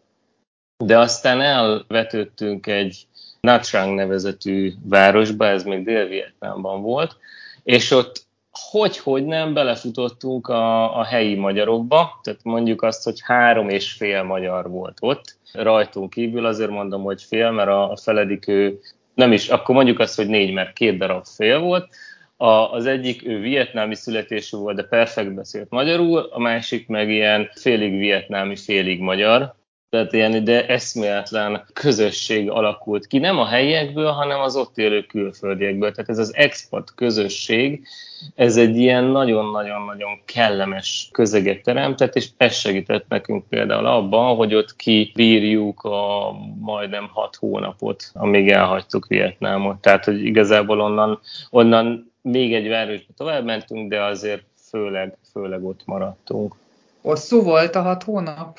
de 0.85 0.99
aztán 0.99 1.41
elvetődtünk 1.41 2.67
egy 2.67 3.07
Nha 3.41 3.85
nevezetű 3.85 4.73
városba, 4.85 5.47
ez 5.47 5.63
még 5.63 5.85
Dél-Vietnámban 5.85 6.83
volt, 6.83 7.17
és 7.63 7.91
ott 7.91 8.29
hogy-hogy 8.71 9.25
nem 9.25 9.55
belefutottunk 9.55 10.49
a, 10.49 10.99
a 10.99 11.05
helyi 11.05 11.35
magyarokba, 11.35 12.21
tehát 12.23 12.41
mondjuk 12.43 12.83
azt, 12.83 13.05
hogy 13.05 13.21
három 13.23 13.69
és 13.69 13.93
fél 13.93 14.23
magyar 14.23 14.71
volt 14.71 14.99
ott, 15.01 15.37
rajtunk 15.53 16.11
kívül, 16.11 16.47
azért 16.47 16.71
mondom, 16.71 17.03
hogy 17.03 17.23
fél, 17.23 17.51
mert 17.51 17.69
a, 17.69 17.91
a 17.91 17.97
feledikő 17.97 18.81
nem 19.15 19.33
is, 19.33 19.49
akkor 19.49 19.75
mondjuk 19.75 19.99
azt, 19.99 20.17
hogy 20.17 20.27
négy, 20.27 20.53
mert 20.53 20.73
két 20.73 20.99
darab 20.99 21.25
fél 21.25 21.59
volt, 21.59 21.89
a, 22.37 22.73
az 22.73 22.87
egyik 22.87 23.27
ő 23.27 23.41
vietnámi 23.41 23.95
születésű 23.95 24.57
volt, 24.57 24.77
de 24.77 24.83
perfekt 24.83 25.35
beszélt 25.35 25.71
magyarul, 25.71 26.19
a 26.19 26.39
másik 26.39 26.89
meg 26.89 27.11
ilyen 27.11 27.51
félig 27.55 27.99
vietnámi, 27.99 28.57
félig 28.57 29.01
magyar, 29.01 29.55
tehát 29.91 30.13
ilyen 30.13 30.35
ide 30.35 30.67
eszméletlen 30.67 31.65
közösség 31.73 32.51
alakult 32.51 33.07
ki, 33.07 33.19
nem 33.19 33.39
a 33.39 33.47
helyiekből, 33.47 34.11
hanem 34.11 34.41
az 34.41 34.57
ott 34.57 34.79
élő 34.79 35.03
külföldiekből. 35.03 35.93
Tehát 35.93 36.11
ez 36.11 36.19
az 36.19 36.35
expat 36.35 36.93
közösség, 36.95 37.87
ez 38.35 38.57
egy 38.57 38.77
ilyen 38.77 39.05
nagyon-nagyon-nagyon 39.05 40.21
kellemes 40.25 41.09
közeget 41.13 41.63
teremtett, 41.63 42.15
és 42.15 42.29
ez 42.37 42.55
segített 42.55 43.09
nekünk 43.09 43.49
például 43.49 43.87
abban, 43.87 44.37
hogy 44.37 44.55
ott 44.55 44.77
kibírjuk 44.77 45.81
a 45.81 46.33
majdnem 46.61 47.09
hat 47.13 47.37
hónapot, 47.37 48.11
amíg 48.15 48.51
elhagytuk 48.51 49.07
Vietnámot. 49.07 49.81
Tehát, 49.81 50.05
hogy 50.05 50.25
igazából 50.25 50.81
onnan, 50.81 51.21
onnan 51.51 52.13
még 52.23 52.55
egy 52.55 52.69
városba 52.69 53.13
tovább 53.17 53.45
mentünk, 53.45 53.91
de 53.91 54.03
azért 54.03 54.43
főleg, 54.69 55.17
főleg 55.33 55.65
ott 55.65 55.81
maradtunk. 55.85 56.55
Hosszú 57.03 57.43
volt 57.43 57.75
a 57.75 57.83
hat 57.83 58.03
hónap? 58.03 58.59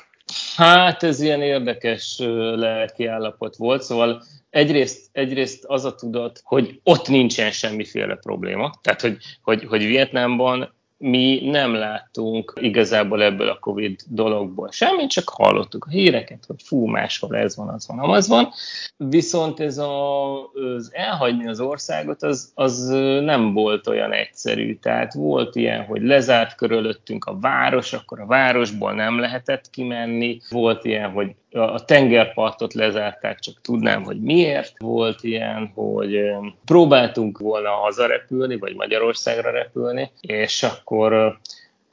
Hát 0.56 1.02
ez 1.02 1.20
ilyen 1.20 1.42
érdekes 1.42 2.16
lelki 2.54 3.06
állapot 3.06 3.56
volt, 3.56 3.82
szóval 3.82 4.22
egyrészt, 4.50 5.08
egyrészt 5.12 5.64
az 5.64 5.84
a 5.84 5.94
tudat, 5.94 6.40
hogy 6.44 6.80
ott 6.82 7.08
nincsen 7.08 7.50
semmiféle 7.50 8.14
probléma, 8.14 8.74
tehát 8.82 9.00
hogy, 9.00 9.16
hogy, 9.42 9.64
hogy 9.64 9.86
Vietnámban 9.86 10.74
mi 11.02 11.40
nem 11.44 11.74
láttunk 11.74 12.52
igazából 12.60 13.22
ebből 13.22 13.48
a 13.48 13.58
Covid 13.58 14.00
dologból 14.08 14.70
semmit, 14.70 15.10
csak 15.10 15.28
hallottuk 15.28 15.84
a 15.84 15.90
híreket, 15.90 16.44
hogy 16.46 16.62
fú, 16.64 16.86
máshol 16.86 17.36
ez 17.36 17.56
van, 17.56 17.68
az 17.68 17.86
van, 17.86 17.98
az 17.98 18.28
van. 18.28 18.48
Viszont 18.96 19.60
ez 19.60 19.78
a, 19.78 20.34
az 20.42 20.90
elhagyni 20.92 21.48
az 21.48 21.60
országot, 21.60 22.22
az, 22.22 22.52
az 22.54 22.86
nem 23.20 23.52
volt 23.52 23.86
olyan 23.86 24.12
egyszerű. 24.12 24.76
Tehát 24.76 25.14
volt 25.14 25.56
ilyen, 25.56 25.84
hogy 25.84 26.02
lezárt 26.02 26.54
körülöttünk 26.54 27.24
a 27.24 27.38
város, 27.40 27.92
akkor 27.92 28.20
a 28.20 28.26
városból 28.26 28.92
nem 28.92 29.18
lehetett 29.18 29.70
kimenni. 29.70 30.40
Volt 30.50 30.84
ilyen, 30.84 31.10
hogy 31.10 31.34
a 31.52 31.84
tengerpartot 31.84 32.74
lezárták, 32.74 33.38
csak 33.38 33.60
tudnám, 33.60 34.02
hogy 34.02 34.20
miért. 34.20 34.72
Volt 34.78 35.22
ilyen, 35.22 35.72
hogy 35.74 36.20
próbáltunk 36.64 37.38
volna 37.38 37.70
hazarepülni, 37.70 38.58
vagy 38.58 38.74
Magyarországra 38.74 39.50
repülni, 39.50 40.10
és 40.20 40.62
akkor 40.62 41.38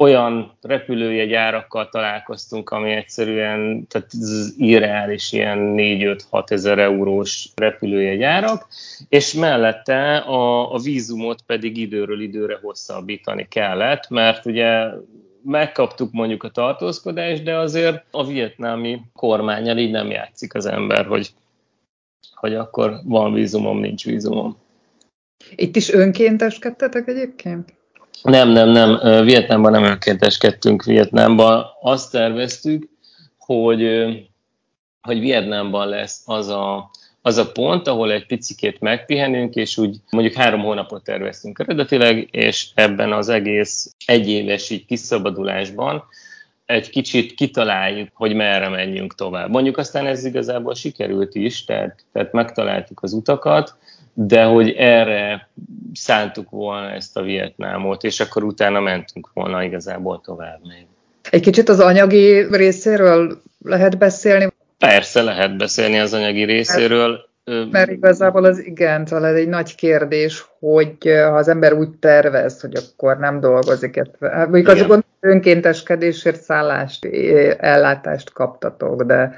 olyan 0.01 0.57
repülőjegyárakkal 0.61 1.89
találkoztunk, 1.89 2.69
ami 2.69 2.91
egyszerűen 2.91 3.87
tehát 3.87 4.09
irreális 4.57 5.31
ilyen 5.31 5.73
4-5-6 5.77 6.51
ezer 6.51 6.79
eurós 6.79 7.49
repülőjegyárak, 7.55 8.67
és 9.09 9.33
mellette 9.33 10.17
a, 10.17 10.73
a 10.73 10.77
vízumot 10.77 11.41
pedig 11.41 11.77
időről 11.77 12.21
időre 12.21 12.59
hosszabbítani 12.61 13.47
kellett, 13.49 14.09
mert 14.09 14.45
ugye 14.45 14.87
megkaptuk 15.43 16.11
mondjuk 16.11 16.43
a 16.43 16.49
tartózkodást, 16.49 17.43
de 17.43 17.57
azért 17.57 18.05
a 18.11 18.25
vietnámi 18.25 19.01
kormányal 19.13 19.77
így 19.77 19.91
nem 19.91 20.09
játszik 20.09 20.53
az 20.53 20.65
ember, 20.65 21.05
hogy, 21.05 21.33
hogy 22.33 22.55
akkor 22.55 22.99
van 23.03 23.33
vízumom, 23.33 23.79
nincs 23.79 24.05
vízumom. 24.05 24.57
Itt 25.55 25.75
is 25.75 25.93
önkénteskedtetek 25.93 27.07
egyébként? 27.07 27.73
Nem, 28.21 28.49
nem, 28.49 28.69
nem. 28.69 29.25
Vietnámban 29.25 29.71
nem 29.71 29.83
önkénteskedtünk 29.83 30.83
Vietnámban. 30.83 31.65
Azt 31.81 32.11
terveztük, 32.11 32.89
hogy, 33.37 33.81
hogy 35.01 35.19
Vietnámban 35.19 35.87
lesz 35.87 36.21
az 36.25 36.47
a 36.47 36.89
az 37.29 37.37
a 37.37 37.51
pont, 37.51 37.87
ahol 37.87 38.11
egy 38.11 38.25
picikét 38.25 38.79
megpihenünk, 38.79 39.55
és 39.55 39.77
úgy 39.77 39.97
mondjuk 40.09 40.35
három 40.35 40.61
hónapot 40.61 41.03
terveztünk 41.03 41.59
eredetileg, 41.59 42.27
és 42.31 42.67
ebben 42.75 43.11
az 43.11 43.29
egész 43.29 43.95
egyéves 44.05 44.69
így 44.69 44.85
kiszabadulásban 44.85 46.03
egy 46.65 46.89
kicsit 46.89 47.33
kitaláljuk, 47.33 48.09
hogy 48.13 48.35
merre 48.35 48.69
menjünk 48.69 49.15
tovább. 49.15 49.49
Mondjuk 49.49 49.77
aztán 49.77 50.05
ez 50.05 50.25
igazából 50.25 50.75
sikerült 50.75 51.35
is, 51.35 51.65
tehát, 51.65 52.05
tehát 52.13 52.31
megtaláltuk 52.31 53.03
az 53.03 53.13
utakat, 53.13 53.75
de 54.13 54.43
hogy 54.43 54.69
erre 54.69 55.49
szántuk 55.93 56.49
volna 56.49 56.91
ezt 56.91 57.17
a 57.17 57.21
Vietnámot, 57.21 58.03
és 58.03 58.19
akkor 58.19 58.43
utána 58.43 58.79
mentünk 58.79 59.29
volna 59.33 59.63
igazából 59.63 60.21
tovább 60.25 60.59
még. 60.67 60.85
Egy 61.29 61.41
kicsit 61.41 61.69
az 61.69 61.79
anyagi 61.79 62.55
részéről 62.55 63.41
lehet 63.63 63.97
beszélni, 63.97 64.47
Persze 64.79 65.21
lehet 65.21 65.57
beszélni 65.57 65.99
az 65.99 66.13
anyagi 66.13 66.43
részéről. 66.43 67.27
Mert 67.71 67.91
igazából 67.91 68.43
az 68.43 68.59
igen, 68.65 69.05
talán 69.05 69.23
szóval 69.23 69.35
egy 69.35 69.47
nagy 69.47 69.75
kérdés, 69.75 70.45
hogy 70.59 70.97
ha 71.03 71.35
az 71.35 71.47
ember 71.47 71.73
úgy 71.73 71.89
tervez, 71.99 72.61
hogy 72.61 72.75
akkor 72.75 73.17
nem 73.17 73.39
dolgozik, 73.39 74.01
hát 74.19 74.55
igazából 74.55 75.03
önkénteskedésért 75.19 76.41
szállást, 76.41 77.05
ellátást 77.59 78.33
kaptatok, 78.33 79.03
de 79.03 79.35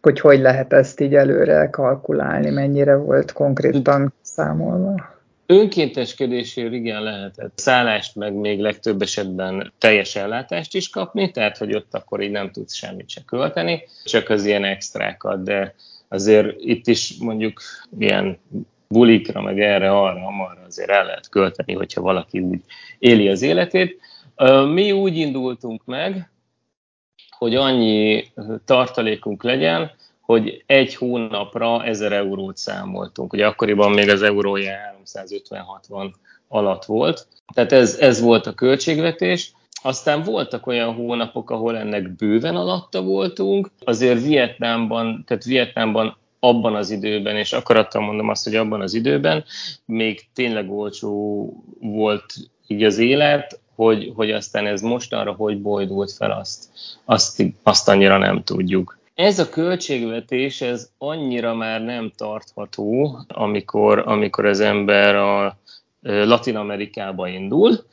hogy 0.00 0.20
hogy 0.20 0.40
lehet 0.40 0.72
ezt 0.72 1.00
így 1.00 1.14
előre 1.14 1.70
kalkulálni, 1.70 2.50
mennyire 2.50 2.96
volt 2.96 3.32
konkrétan 3.32 4.14
számolva? 4.22 5.19
Önkénteskedésért 5.50 6.72
igen 6.72 7.02
lehetett 7.02 7.58
szállást, 7.58 8.14
meg 8.14 8.32
még 8.32 8.60
legtöbb 8.60 9.02
esetben 9.02 9.72
teljes 9.78 10.16
ellátást 10.16 10.74
is 10.74 10.88
kapni, 10.88 11.30
tehát 11.30 11.56
hogy 11.56 11.74
ott 11.74 11.94
akkor 11.94 12.20
így 12.20 12.30
nem 12.30 12.50
tudsz 12.50 12.74
semmit 12.74 13.08
se 13.08 13.20
költeni, 13.26 13.82
csak 14.04 14.28
az 14.28 14.44
ilyen 14.44 14.64
extrákat, 14.64 15.42
de 15.42 15.74
azért 16.08 16.54
itt 16.60 16.86
is 16.86 17.14
mondjuk 17.18 17.60
ilyen 17.98 18.38
bulikra, 18.88 19.40
meg 19.40 19.60
erre, 19.60 19.90
arra, 19.90 20.26
amarra 20.26 20.62
azért 20.66 20.90
el 20.90 21.04
lehet 21.04 21.28
költeni, 21.28 21.72
hogyha 21.72 22.00
valaki 22.00 22.40
úgy 22.40 22.60
éli 22.98 23.28
az 23.28 23.42
életét. 23.42 24.00
Mi 24.72 24.92
úgy 24.92 25.16
indultunk 25.16 25.84
meg, 25.84 26.30
hogy 27.30 27.54
annyi 27.54 28.24
tartalékunk 28.64 29.42
legyen, 29.42 29.90
hogy 30.30 30.62
egy 30.66 30.94
hónapra 30.94 31.84
1000 31.84 32.12
eurót 32.12 32.56
számoltunk. 32.56 33.32
Ugye 33.32 33.46
akkoriban 33.46 33.90
még 33.90 34.08
az 34.08 34.22
eurója 34.22 34.72
350-60 35.14 36.12
alatt 36.48 36.84
volt. 36.84 37.26
Tehát 37.54 37.72
ez, 37.72 37.96
ez 38.00 38.20
volt 38.20 38.46
a 38.46 38.54
költségvetés. 38.54 39.52
Aztán 39.82 40.22
voltak 40.22 40.66
olyan 40.66 40.94
hónapok, 40.94 41.50
ahol 41.50 41.78
ennek 41.78 42.14
bőven 42.16 42.56
alatta 42.56 43.02
voltunk. 43.02 43.70
Azért 43.84 44.22
Vietnámban, 44.22 45.24
tehát 45.26 45.44
Vietnámban 45.44 46.16
abban 46.40 46.74
az 46.74 46.90
időben, 46.90 47.36
és 47.36 47.52
akarattal 47.52 48.02
mondom 48.02 48.28
azt, 48.28 48.44
hogy 48.44 48.54
abban 48.54 48.80
az 48.80 48.94
időben 48.94 49.44
még 49.84 50.28
tényleg 50.34 50.70
olcsó 50.70 51.52
volt 51.80 52.34
így 52.66 52.82
az 52.82 52.98
élet, 52.98 53.60
hogy, 53.74 54.12
hogy 54.14 54.30
aztán 54.30 54.66
ez 54.66 54.80
mostanra 54.80 55.32
hogy 55.32 55.60
bojdult 55.60 56.12
fel, 56.12 56.30
azt, 56.30 56.64
azt, 57.04 57.42
azt 57.62 57.88
annyira 57.88 58.18
nem 58.18 58.42
tudjuk. 58.42 58.98
Ez 59.20 59.38
a 59.38 59.48
költségvetés, 59.48 60.60
ez 60.60 60.88
annyira 60.98 61.54
már 61.54 61.80
nem 61.82 62.12
tartható, 62.16 63.18
amikor, 63.28 64.02
amikor 64.06 64.44
az 64.44 64.60
ember 64.60 65.14
a 65.14 65.58
Latin 66.00 66.56
Amerikába 66.56 67.28
indul, 67.28 67.84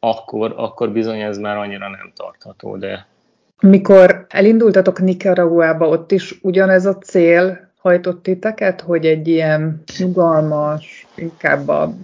akkor, 0.00 0.54
akkor 0.56 0.90
bizony 0.90 1.20
ez 1.20 1.38
már 1.38 1.56
annyira 1.56 1.88
nem 1.88 2.12
tartható, 2.16 2.76
de 2.76 3.06
mikor 3.60 4.26
elindultatok 4.28 5.00
Nicaraguába, 5.00 5.88
ott 5.88 6.12
is 6.12 6.38
ugyanez 6.42 6.86
a 6.86 6.98
cél 6.98 7.70
hajtott 7.78 8.22
titeket, 8.22 8.80
hogy 8.80 9.06
egy 9.06 9.28
ilyen 9.28 9.82
nyugalmas, 9.98 11.06
inkább 11.14 11.68
a 11.68 11.94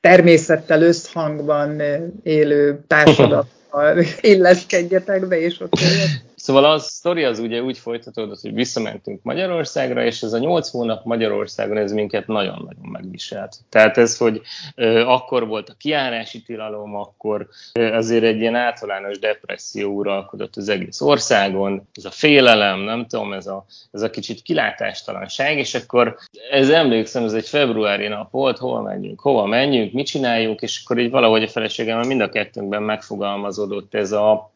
természettel 0.00 0.82
összhangban 0.82 1.82
élő 2.22 2.84
társadalommal 2.86 4.04
illeszkedjetek 4.20 5.26
be, 5.26 5.40
és 5.40 5.60
ott 5.60 5.80
éljetek? 5.80 6.31
Szóval 6.42 6.64
a 6.64 6.78
sztori 6.78 7.24
az 7.24 7.38
ugye 7.38 7.62
úgy 7.62 7.78
folytatódott, 7.78 8.40
hogy 8.40 8.54
visszamentünk 8.54 9.22
Magyarországra, 9.22 10.04
és 10.04 10.22
ez 10.22 10.32
a 10.32 10.38
nyolc 10.38 10.68
hónap 10.68 11.04
Magyarországon 11.04 11.76
ez 11.76 11.92
minket 11.92 12.26
nagyon-nagyon 12.26 12.88
megviselt. 12.92 13.56
Tehát 13.68 13.98
ez, 13.98 14.16
hogy 14.16 14.40
ö, 14.74 15.00
akkor 15.00 15.46
volt 15.46 15.68
a 15.68 15.74
kiárási 15.78 16.42
tilalom, 16.42 16.94
akkor 16.94 17.48
ö, 17.72 17.94
azért 17.94 18.24
egy 18.24 18.40
ilyen 18.40 18.54
általános 18.54 19.18
depresszió 19.18 19.90
uralkodott 19.90 20.56
az 20.56 20.68
egész 20.68 21.00
országon, 21.00 21.88
ez 21.94 22.04
a 22.04 22.10
félelem, 22.10 22.80
nem 22.80 23.06
tudom, 23.06 23.32
ez 23.32 23.46
a, 23.46 23.64
ez 23.90 24.02
a 24.02 24.10
kicsit 24.10 24.42
kilátástalanság, 24.42 25.58
és 25.58 25.74
akkor 25.74 26.16
ez 26.50 26.70
emlékszem, 26.70 27.24
ez 27.24 27.32
egy 27.32 27.48
februári 27.48 28.08
nap 28.08 28.30
volt, 28.30 28.58
hol 28.58 28.82
menjünk, 28.82 29.20
hova 29.20 29.46
menjünk, 29.46 29.92
mit 29.92 30.06
csináljunk, 30.06 30.60
és 30.60 30.82
akkor 30.84 30.98
így 30.98 31.10
valahogy 31.10 31.42
a 31.42 31.48
feleségem 31.48 32.06
mind 32.06 32.20
a 32.20 32.28
kettőnkben 32.28 32.82
megfogalmazódott 32.82 33.94
ez 33.94 34.12
a, 34.12 34.50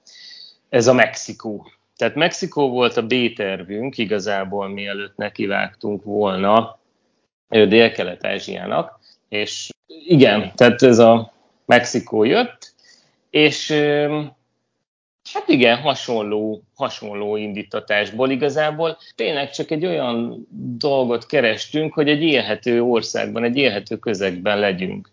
ez 0.68 0.86
a 0.86 0.92
Mexikó. 0.92 1.66
Tehát 1.96 2.14
Mexikó 2.14 2.70
volt 2.70 2.96
a 2.96 3.06
B-tervünk 3.06 3.98
igazából, 3.98 4.68
mielőtt 4.68 5.16
nekivágtunk 5.16 6.04
volna 6.04 6.78
Dél-Kelet-Ázsiának, 7.48 8.98
és 9.28 9.70
igen, 9.86 10.52
tehát 10.54 10.82
ez 10.82 10.98
a 10.98 11.32
Mexikó 11.64 12.24
jött, 12.24 12.74
és 13.30 13.70
hát 15.32 15.48
igen, 15.48 15.76
hasonló, 15.76 16.62
hasonló 16.74 17.36
indítatásból 17.36 18.30
igazából 18.30 18.98
tényleg 19.14 19.50
csak 19.50 19.70
egy 19.70 19.86
olyan 19.86 20.46
dolgot 20.78 21.26
kerestünk, 21.26 21.94
hogy 21.94 22.08
egy 22.08 22.22
élhető 22.22 22.82
országban, 22.82 23.44
egy 23.44 23.56
élhető 23.56 23.96
közegben 23.96 24.58
legyünk. 24.58 25.10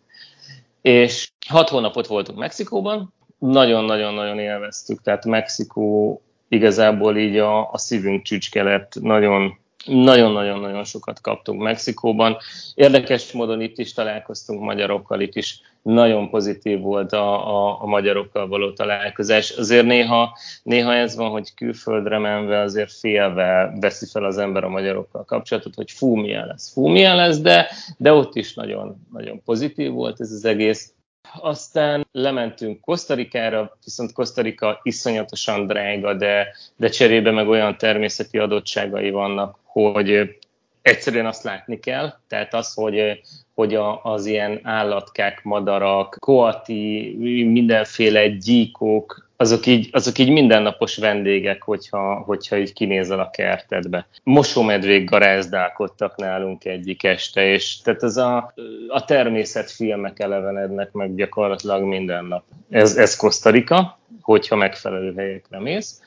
És 0.81 1.31
hat 1.48 1.69
hónapot 1.69 2.07
voltunk 2.07 2.38
Mexikóban, 2.39 3.12
nagyon-nagyon-nagyon 3.51 4.39
élveztük, 4.39 5.01
tehát 5.01 5.25
Mexikó 5.25 6.21
igazából 6.47 7.17
így 7.17 7.38
a, 7.38 7.71
a 7.71 7.77
szívünk 7.77 8.21
csücske 8.21 8.63
lett, 8.63 8.93
nagyon 9.01 9.62
nagyon-nagyon-nagyon 9.85 10.83
sokat 10.83 11.21
kaptunk 11.21 11.62
Mexikóban. 11.62 12.38
Érdekes 12.75 13.31
módon 13.31 13.62
itt 13.62 13.77
is 13.77 13.93
találkoztunk 13.93 14.62
magyarokkal, 14.62 15.21
itt 15.21 15.35
is 15.35 15.59
nagyon 15.81 16.29
pozitív 16.29 16.79
volt 16.79 17.13
a, 17.13 17.47
a, 17.47 17.81
a 17.81 17.85
magyarokkal 17.85 18.47
való 18.47 18.71
találkozás. 18.71 19.50
Azért 19.50 19.85
néha, 19.85 20.38
néha 20.63 20.93
ez 20.93 21.15
van, 21.15 21.29
hogy 21.29 21.53
külföldre 21.53 22.17
menve 22.17 22.59
azért 22.59 22.91
félve 22.91 23.73
veszi 23.79 24.05
fel 24.12 24.25
az 24.25 24.38
ember 24.38 24.63
a 24.63 24.69
magyarokkal 24.69 25.23
kapcsolatot, 25.23 25.75
hogy 25.75 25.91
fú, 25.91 26.15
milyen 26.15 26.47
lesz, 26.47 26.73
fú, 26.73 26.88
milyen 26.88 27.15
lesz, 27.15 27.39
de, 27.39 27.67
de 27.97 28.13
ott 28.13 28.35
is 28.35 28.53
nagyon, 28.53 29.07
nagyon 29.13 29.41
pozitív 29.45 29.91
volt 29.91 30.21
ez 30.21 30.31
az 30.31 30.45
egész. 30.45 30.93
Aztán 31.32 32.08
lementünk 32.12 32.82
Kosztarikára, 32.82 33.77
viszont 33.84 34.13
Kosztarika 34.13 34.80
iszonyatosan 34.84 35.68
drága, 35.68 36.13
de, 36.13 36.56
de 36.75 36.89
cserébe 36.89 37.32
meg 37.32 37.48
olyan 37.48 37.77
természeti 37.77 38.38
adottságai 38.38 39.10
vannak, 39.10 39.60
hogy 39.63 40.38
egyszerűen 40.82 41.25
azt 41.25 41.44
látni 41.44 41.80
kell, 41.80 42.13
tehát 42.27 42.53
az, 42.53 42.74
hogy, 42.74 43.22
hogy 43.53 43.75
a, 43.75 44.03
az 44.03 44.25
ilyen 44.25 44.60
állatkák, 44.63 45.44
madarak, 45.44 46.18
koati, 46.20 47.15
mindenféle 47.51 48.28
gyíkok, 48.28 49.32
azok 49.43 49.65
így, 49.65 49.89
azok 49.91 50.17
így 50.17 50.29
mindennapos 50.29 50.97
vendégek, 50.97 51.63
hogyha, 51.63 52.15
hogyha 52.15 52.58
így 52.58 52.73
kinézel 52.73 53.19
a 53.19 53.29
kertedbe. 53.29 54.08
Mosómedvék 54.23 55.10
garázdálkodtak 55.10 56.15
nálunk 56.15 56.65
egyik 56.65 57.03
este, 57.03 57.45
és 57.45 57.82
tehát 57.82 58.03
ez 58.03 58.17
a, 58.17 58.53
a 58.88 59.06
természetfilmek 59.06 60.19
elevenednek 60.19 60.91
meg 60.91 61.15
gyakorlatilag 61.15 61.84
minden 61.84 62.25
nap. 62.25 62.43
Ez, 62.69 62.97
ez 62.97 63.15
Kosztarika, 63.15 63.99
hogyha 64.21 64.56
megfelelő 64.56 65.13
helyekre 65.15 65.60
mész. 65.60 66.01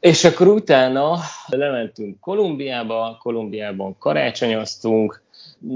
És 0.00 0.24
akkor 0.24 0.46
utána 0.46 1.18
lementünk 1.46 2.20
Kolumbiába, 2.20 3.18
Kolumbiában 3.22 3.98
karácsonyoztunk, 3.98 5.22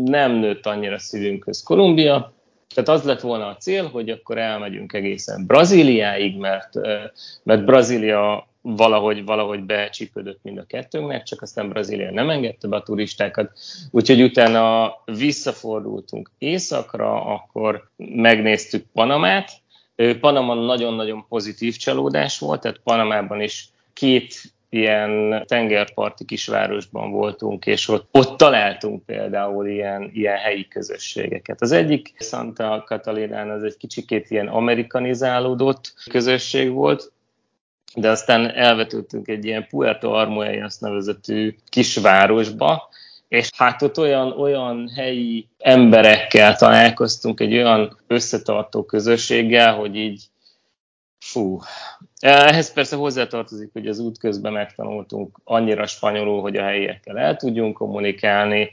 nem 0.05 0.33
nőtt 0.33 0.67
annyira 0.67 0.99
szívünkhöz 0.99 1.63
Kolumbia, 1.63 2.33
tehát 2.75 2.89
az 2.89 3.03
lett 3.03 3.21
volna 3.21 3.47
a 3.47 3.57
cél, 3.57 3.89
hogy 3.89 4.11
akkor 4.11 4.39
elmegyünk 4.39 4.93
egészen 4.93 5.47
Brazíliáig, 5.47 6.37
mert, 6.37 6.75
mert 7.43 7.65
Brazília 7.65 8.49
valahogy, 8.61 9.25
valahogy 9.25 9.63
becsípődött 9.65 10.39
mind 10.43 10.59
a 10.59 10.67
kettőnknek, 10.67 11.23
csak 11.23 11.43
aztán 11.43 11.69
Brazília 11.69 12.11
nem 12.11 12.31
engedte 12.31 12.69
be 12.69 12.77
a 12.77 12.83
turistákat, 12.83 13.59
úgyhogy 13.91 14.23
utána 14.23 14.93
visszafordultunk 15.05 16.31
északra, 16.39 17.25
akkor 17.25 17.91
megnéztük 17.97 18.87
Panamát. 18.93 19.51
Panama 20.21 20.55
nagyon-nagyon 20.55 21.25
pozitív 21.29 21.77
csalódás 21.77 22.39
volt, 22.39 22.61
tehát 22.61 22.81
Panamában 22.85 23.41
is 23.41 23.69
két 23.93 24.43
ilyen 24.71 25.43
tengerparti 25.47 26.25
kisvárosban 26.25 27.11
voltunk, 27.11 27.67
és 27.67 27.89
ott, 27.89 28.09
ott 28.11 28.37
találtunk 28.37 29.05
például 29.05 29.67
ilyen, 29.67 30.11
ilyen 30.13 30.37
helyi 30.37 30.69
közösségeket. 30.69 31.63
Az 31.63 31.73
egyik 31.73 32.15
Santa 32.19 32.85
Catalinán 32.87 33.51
az 33.51 33.63
egy 33.63 33.77
kicsikét 33.77 34.31
ilyen 34.31 34.49
amerikanizálódott 34.49 35.95
közösség 36.11 36.71
volt, 36.71 37.13
de 37.95 38.11
aztán 38.11 38.51
elvetődtünk 38.51 39.29
egy 39.29 39.45
ilyen 39.45 39.67
Puerto 39.71 40.13
Armuellas 40.13 40.79
nevezetű 40.79 41.57
kisvárosba, 41.69 42.89
és 43.29 43.51
hát 43.57 43.83
ott 43.83 43.99
olyan, 43.99 44.33
olyan 44.33 44.89
helyi 44.97 45.49
emberekkel 45.59 46.57
találkoztunk, 46.57 47.41
egy 47.41 47.55
olyan 47.55 47.99
összetartó 48.07 48.85
közösséggel, 48.85 49.75
hogy 49.75 49.97
így 49.97 50.25
fú, 51.31 51.61
ehhez 52.21 52.73
persze 52.73 52.97
hozzátartozik, 52.97 53.73
hogy 53.73 53.87
az 53.87 53.99
út 53.99 54.19
közben 54.19 54.53
megtanultunk 54.53 55.41
annyira 55.45 55.87
spanyolul, 55.87 56.41
hogy 56.41 56.57
a 56.57 56.63
helyiekkel 56.63 57.19
el 57.19 57.37
tudjunk 57.37 57.77
kommunikálni, 57.77 58.71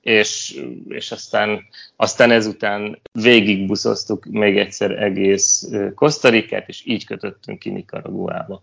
és, 0.00 0.62
és 0.88 1.12
aztán, 1.12 1.60
aztán 1.96 2.30
ezután 2.30 3.00
végigbuszoztuk 3.12 4.24
még 4.24 4.58
egyszer 4.58 4.90
egész 4.90 5.68
Kosztarikát, 5.94 6.68
és 6.68 6.82
így 6.86 7.04
kötöttünk 7.04 7.58
ki 7.58 7.70
Nicaraguába. 7.70 8.62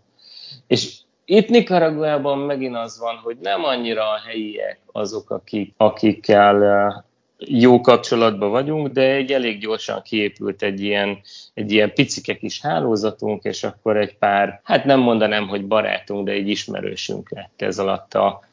És 0.66 0.96
itt 1.24 1.48
Nicaraguában 1.48 2.38
megint 2.38 2.76
az 2.76 2.98
van, 2.98 3.16
hogy 3.16 3.36
nem 3.40 3.64
annyira 3.64 4.10
a 4.10 4.20
helyiek 4.26 4.80
azok, 4.92 5.30
akik, 5.30 5.74
akikkel 5.76 7.09
jó 7.46 7.80
kapcsolatban 7.80 8.50
vagyunk, 8.50 8.88
de 8.88 9.14
egy 9.14 9.32
elég 9.32 9.60
gyorsan 9.60 10.02
kiépült 10.02 10.62
egy 10.62 10.80
ilyen, 10.80 11.18
egy 11.54 11.72
ilyen 11.72 11.92
picike 11.94 12.36
kis 12.36 12.60
hálózatunk, 12.60 13.42
és 13.42 13.64
akkor 13.64 13.96
egy 13.96 14.16
pár, 14.18 14.60
hát 14.64 14.84
nem 14.84 15.00
mondanám, 15.00 15.48
hogy 15.48 15.66
barátunk, 15.66 16.26
de 16.26 16.32
egy 16.32 16.48
ismerősünk 16.48 17.30
lett 17.30 17.62
ez 17.62 17.78
alatt 17.78 18.14
a 18.14 18.44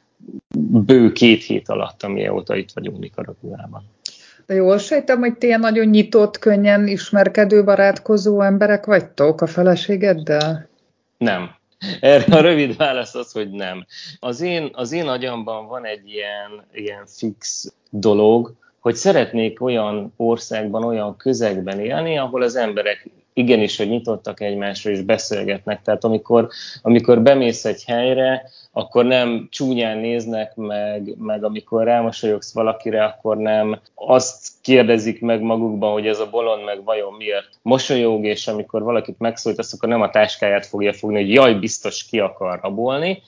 bő 0.85 1.11
két 1.11 1.43
hét 1.43 1.69
alatt, 1.69 2.03
amióta 2.03 2.55
itt 2.55 2.71
vagyunk 2.71 2.99
Nikaraguában. 2.99 3.83
De 4.45 4.53
jól 4.53 4.77
sejtem, 4.77 5.19
hogy 5.19 5.37
ti 5.37 5.55
nagyon 5.55 5.85
nyitott, 5.85 6.39
könnyen 6.39 6.87
ismerkedő, 6.87 7.63
barátkozó 7.63 8.41
emberek 8.41 8.85
vagytok 8.85 9.41
a 9.41 9.47
feleségeddel? 9.47 10.69
Nem. 11.17 11.55
Erre 11.99 12.35
a 12.35 12.41
rövid 12.41 12.77
válasz 12.77 13.15
az, 13.15 13.31
hogy 13.31 13.49
nem. 13.49 13.85
Az 14.19 14.41
én, 14.41 14.69
az 14.73 14.91
én 14.91 15.07
agyamban 15.07 15.67
van 15.67 15.85
egy 15.85 16.09
ilyen, 16.09 16.65
ilyen 16.73 17.05
fix 17.05 17.73
dolog, 17.89 18.55
hogy 18.87 18.95
szeretnék 18.95 19.61
olyan 19.61 20.13
országban, 20.17 20.83
olyan 20.83 21.17
közegben 21.17 21.79
élni, 21.79 22.17
ahol 22.17 22.41
az 22.41 22.55
emberek 22.55 23.09
igenis, 23.33 23.77
hogy 23.77 23.89
nyitottak 23.89 24.41
egymásra 24.41 24.91
és 24.91 25.01
beszélgetnek. 25.01 25.81
Tehát 25.81 26.03
amikor, 26.03 26.47
amikor 26.81 27.21
bemész 27.21 27.65
egy 27.65 27.83
helyre, 27.83 28.49
akkor 28.71 29.05
nem 29.05 29.47
csúnyán 29.51 29.97
néznek 29.97 30.55
meg, 30.55 31.15
meg 31.17 31.43
amikor 31.43 31.83
rámosolyogsz 31.83 32.53
valakire, 32.53 33.03
akkor 33.03 33.37
nem 33.37 33.79
azt 33.95 34.47
kérdezik 34.61 35.21
meg 35.21 35.41
magukban, 35.41 35.91
hogy 35.91 36.07
ez 36.07 36.19
a 36.19 36.29
bolond 36.29 36.63
meg 36.63 36.83
vajon 36.83 37.13
miért 37.13 37.49
mosolyog, 37.61 38.25
és 38.25 38.47
amikor 38.47 38.83
valakit 38.83 39.19
megszólítasz, 39.19 39.73
akkor 39.73 39.89
nem 39.89 40.01
a 40.01 40.09
táskáját 40.09 40.65
fogja 40.65 40.93
fogni, 40.93 41.21
hogy 41.21 41.33
jaj, 41.33 41.53
biztos 41.53 42.05
ki 42.05 42.19
akar 42.19 42.59
rabolni, 42.61 43.21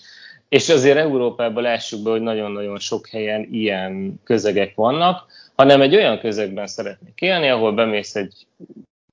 és 0.49 0.69
azért 0.69 0.97
Európában 0.97 1.63
lássuk 1.63 2.03
be, 2.03 2.09
hogy 2.09 2.21
nagyon-nagyon 2.21 2.79
sok 2.79 3.07
helyen 3.07 3.47
ilyen 3.51 4.19
közegek 4.23 4.75
vannak, 4.75 5.25
hanem 5.59 5.81
egy 5.81 5.95
olyan 5.95 6.19
közegben 6.19 6.67
szeretnék 6.67 7.21
élni, 7.21 7.49
ahol 7.49 7.73
bemész 7.73 8.15
egy 8.15 8.47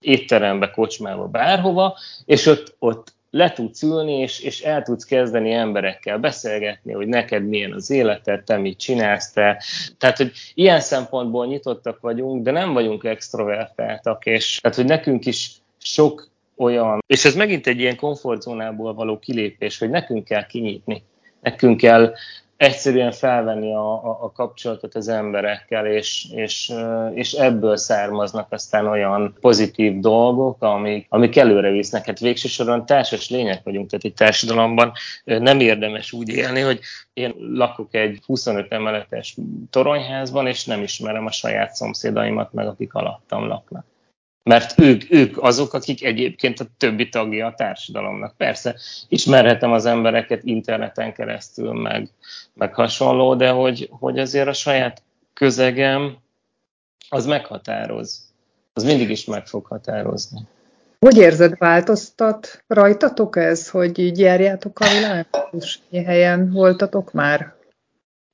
étterembe, 0.01 0.71
kocsmába, 0.71 1.27
bárhova, 1.27 1.99
és 2.25 2.47
ott, 2.47 2.75
ott 2.79 3.15
le 3.31 3.53
tudsz 3.53 3.83
ülni, 3.83 4.13
és, 4.13 4.41
és 4.41 4.61
el 4.61 4.83
tudsz 4.83 5.05
kezdeni 5.05 5.53
emberekkel 5.53 6.19
beszélgetni, 6.19 6.93
hogy 6.93 7.07
neked 7.07 7.47
milyen 7.47 7.73
az 7.73 7.91
életed, 7.91 8.45
te 8.45 8.57
mit 8.57 8.79
csinálsz, 8.79 9.33
te. 9.33 9.63
Tehát, 9.99 10.17
hogy 10.17 10.33
ilyen 10.55 10.81
szempontból 10.81 11.47
nyitottak 11.47 12.01
vagyunk, 12.01 12.43
de 12.43 12.51
nem 12.51 12.73
vagyunk 12.73 13.05
extrovertáltak, 13.05 14.27
és 14.27 14.59
tehát, 14.61 14.77
hogy 14.77 14.87
nekünk 14.87 15.27
is 15.27 15.51
sok 15.79 16.29
olyan, 16.57 17.03
és 17.07 17.25
ez 17.25 17.35
megint 17.35 17.67
egy 17.67 17.81
ilyen 17.81 17.97
komfortzónából 17.97 18.95
való 18.95 19.19
kilépés, 19.19 19.79
hogy 19.79 19.91
nekünk 19.91 20.25
kell 20.25 20.47
kinyitni, 20.47 21.03
nekünk 21.41 21.77
kell 21.77 22.15
egyszerűen 22.57 23.13
felvenni 23.13 23.75
a, 23.75 24.05
a, 24.05 24.19
a 24.21 24.33
kapcsolatot 24.33 24.95
az 24.95 25.09
emberekkel, 25.09 25.87
és, 25.87 26.27
és, 26.31 26.73
és 27.15 27.33
ebből 27.33 27.77
származnak 27.77 28.53
aztán 28.53 28.87
olyan 28.87 29.37
pozitív 29.41 29.99
dolgok, 29.99 30.63
amik, 30.63 31.07
amik 31.09 31.37
előre 31.37 31.71
visznek. 31.71 32.07
Hát 32.07 32.19
végső 32.19 32.83
társas 32.85 33.31
lények 33.31 33.63
vagyunk, 33.65 33.91
tehát 33.91 34.05
egy 34.05 34.15
társadalomban 34.15 34.93
nem 35.25 35.61
érdemes 35.61 36.13
úgy 36.13 36.29
élni, 36.29 36.61
hogy 36.61 36.81
én 37.13 37.35
lakok 37.39 37.95
egy 37.95 38.21
25 38.27 38.73
emeletes 38.73 39.37
toronyházban, 39.71 40.47
és 40.47 40.65
nem 40.65 40.83
ismerem 40.83 41.27
a 41.27 41.31
saját 41.31 41.75
szomszédaimat, 41.75 42.53
meg 42.53 42.67
akik 42.67 42.95
alattam 42.95 43.47
laknak 43.47 43.85
mert 44.47 44.79
ők, 44.79 45.13
ők 45.13 45.43
azok, 45.43 45.75
akik 45.75 46.05
egyébként 46.05 46.61
a 46.61 46.67
többi 46.79 47.09
tagja 47.09 47.47
a 47.47 47.55
társadalomnak. 47.55 48.37
Persze, 48.37 48.77
ismerhetem 49.09 49.73
az 49.73 49.87
embereket 49.87 50.45
interneten 50.45 51.13
keresztül, 51.13 51.73
meg, 51.73 52.09
meg 52.55 52.75
hasonló, 52.75 53.35
de 53.35 53.51
hogy, 53.51 53.89
hogy 53.91 54.19
azért 54.19 54.49
a 54.49 54.53
saját 54.53 55.03
közegem 55.33 56.17
az 57.09 57.27
meghatároz. 57.27 58.33
Az 58.73 58.85
mindig 58.85 59.11
is 59.11 59.25
meg 59.25 59.47
fog 59.47 59.67
határozni. 59.67 60.41
Hogy 60.99 61.17
érzed, 61.17 61.59
változtat 61.59 62.65
rajtatok 62.67 63.37
ez, 63.37 63.69
hogy 63.71 63.99
így 63.99 64.19
járjátok 64.19 64.81
a 64.81 64.89
világot, 64.89 65.49
és 65.61 65.79
helyen 65.93 66.53
voltatok 66.53 67.13
már? 67.13 67.56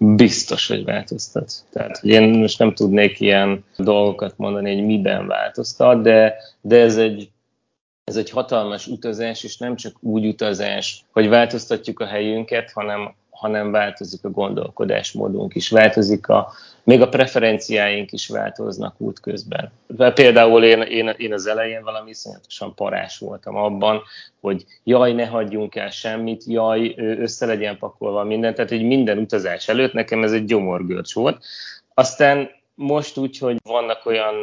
Biztos, 0.03 0.69
hogy 0.69 0.85
változtat. 0.85 1.53
Tehát, 1.73 1.99
hogy 1.99 2.11
én 2.11 2.39
most 2.39 2.59
nem 2.59 2.75
tudnék 2.75 3.21
ilyen 3.21 3.65
dolgokat 3.77 4.35
mondani, 4.37 4.75
hogy 4.75 4.85
miben 4.85 5.27
változtat, 5.27 6.03
de, 6.03 6.35
de 6.61 6.81
ez 6.81 6.97
egy 6.97 7.31
ez 8.05 8.17
egy 8.17 8.31
hatalmas 8.31 8.87
utazás, 8.87 9.45
és 9.45 9.57
nem 9.57 9.77
csak 9.77 9.97
úgy 10.01 10.27
utazás, 10.27 11.05
hogy 11.13 11.29
változtatjuk 11.29 12.01
a 12.01 12.07
helyünket, 12.07 12.71
hanem, 12.71 13.15
hanem 13.43 13.71
változik 13.71 14.25
a 14.25 14.31
gondolkodásmódunk 14.31 15.55
is, 15.55 15.71
változik 15.71 16.29
a, 16.29 16.53
még 16.85 17.01
a 17.01 17.09
preferenciáink 17.09 18.13
is 18.13 18.29
változnak 18.29 18.95
útközben. 19.01 19.73
Például 20.15 20.65
én, 20.65 20.81
én, 20.81 21.15
én 21.17 21.33
az 21.33 21.47
elején 21.47 21.83
valami 21.83 22.11
iszonyatosan 22.11 22.75
parás 22.75 23.19
voltam 23.19 23.57
abban, 23.57 24.03
hogy 24.41 24.65
jaj, 24.85 25.13
ne 25.13 25.27
hagyjunk 25.27 25.75
el 25.75 25.91
semmit, 25.91 26.45
jaj, 26.45 26.95
össze 26.97 27.47
legyen 27.47 27.79
pakolva 27.79 28.25
minden, 28.25 28.55
tehát 28.55 28.71
egy 28.71 28.85
minden 28.85 29.19
utazás 29.19 29.69
előtt 29.69 29.93
nekem 29.93 30.23
ez 30.23 30.33
egy 30.33 30.45
gyomorgörcs 30.45 31.15
volt. 31.15 31.45
Aztán 31.95 32.51
most 32.75 33.17
úgy, 33.17 33.39
hogy 33.39 33.57
vannak 33.63 34.07
olyan 34.07 34.35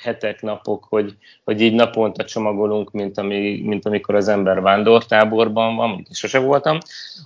hetek, 0.00 0.42
napok, 0.42 0.86
hogy, 0.88 1.16
hogy 1.44 1.60
így 1.60 1.74
naponta 1.74 2.24
csomagolunk, 2.24 2.90
mint, 2.90 3.18
ami, 3.18 3.62
mint 3.64 3.86
amikor 3.86 4.14
az 4.14 4.28
ember 4.28 4.60
vándortáborban 4.60 5.76
van, 5.76 5.88
mondjuk 5.88 6.14
sose 6.14 6.38
voltam, 6.38 6.78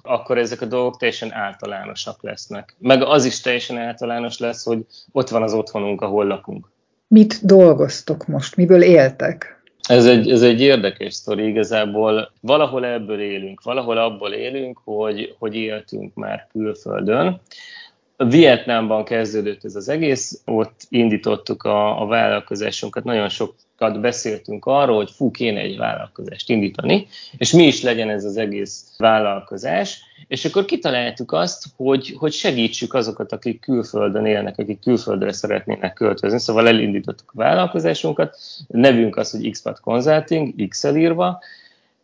akkor 0.03 0.39
ezek 0.39 0.61
a 0.61 0.67
dolgok 0.67 0.99
teljesen 0.99 1.33
általánosak 1.33 2.23
lesznek. 2.23 2.77
Meg 2.79 3.03
az 3.03 3.25
is 3.25 3.41
teljesen 3.41 3.79
általános 3.79 4.39
lesz, 4.39 4.65
hogy 4.65 4.87
ott 5.13 5.29
van 5.29 5.43
az 5.43 5.55
otthonunk, 5.55 6.01
ahol 6.01 6.27
lakunk. 6.27 6.71
Mit 7.09 7.47
dolgoztok 7.47 8.27
most? 8.27 8.57
Miből 8.57 8.83
éltek? 8.83 9.63
Ez 9.89 10.07
egy, 10.07 10.31
ez 10.31 10.43
egy 10.43 10.61
érdekes 10.61 11.15
sztori, 11.15 11.47
igazából 11.47 12.33
valahol 12.41 12.87
ebből 12.87 13.21
élünk, 13.21 13.63
valahol 13.63 13.99
abból 13.99 14.33
élünk, 14.33 14.81
hogy, 14.85 15.35
hogy 15.39 15.55
éltünk 15.55 16.15
már 16.15 16.49
külföldön, 16.53 17.41
Vietnámban 18.29 19.05
kezdődött 19.05 19.65
ez 19.65 19.75
az 19.75 19.89
egész, 19.89 20.43
ott 20.45 20.81
indítottuk 20.89 21.63
a, 21.63 22.03
a 22.03 22.07
vállalkozásunkat, 22.07 23.05
nagyon 23.05 23.29
sokat 23.29 24.01
beszéltünk 24.01 24.65
arról, 24.65 24.97
hogy 24.97 25.11
fú, 25.11 25.31
kéne 25.31 25.61
egy 25.61 25.77
vállalkozást 25.77 26.51
indítani, 26.51 27.07
és 27.37 27.53
mi 27.53 27.67
is 27.67 27.83
legyen 27.83 28.11
ez 28.11 28.25
az 28.25 28.37
egész 28.37 28.85
vállalkozás, 28.99 30.01
és 30.29 30.45
akkor 30.45 30.65
kitaláltuk 30.65 31.33
azt, 31.33 31.65
hogy, 31.77 32.15
hogy 32.19 32.33
segítsük 32.33 32.95
azokat, 32.95 33.33
akik 33.33 33.61
külföldön 33.61 34.27
élnek, 34.27 34.59
akik 34.59 34.81
külföldre 34.81 35.33
szeretnének 35.33 35.93
költözni, 35.93 36.39
szóval 36.39 36.69
elindítottuk 36.69 37.31
a 37.35 37.39
vállalkozásunkat, 37.39 38.37
nevünk 38.69 39.17
az, 39.17 39.31
hogy 39.31 39.51
Xpat 39.51 39.81
Consulting, 39.81 40.69
x 40.69 40.85
írva, 40.85 41.41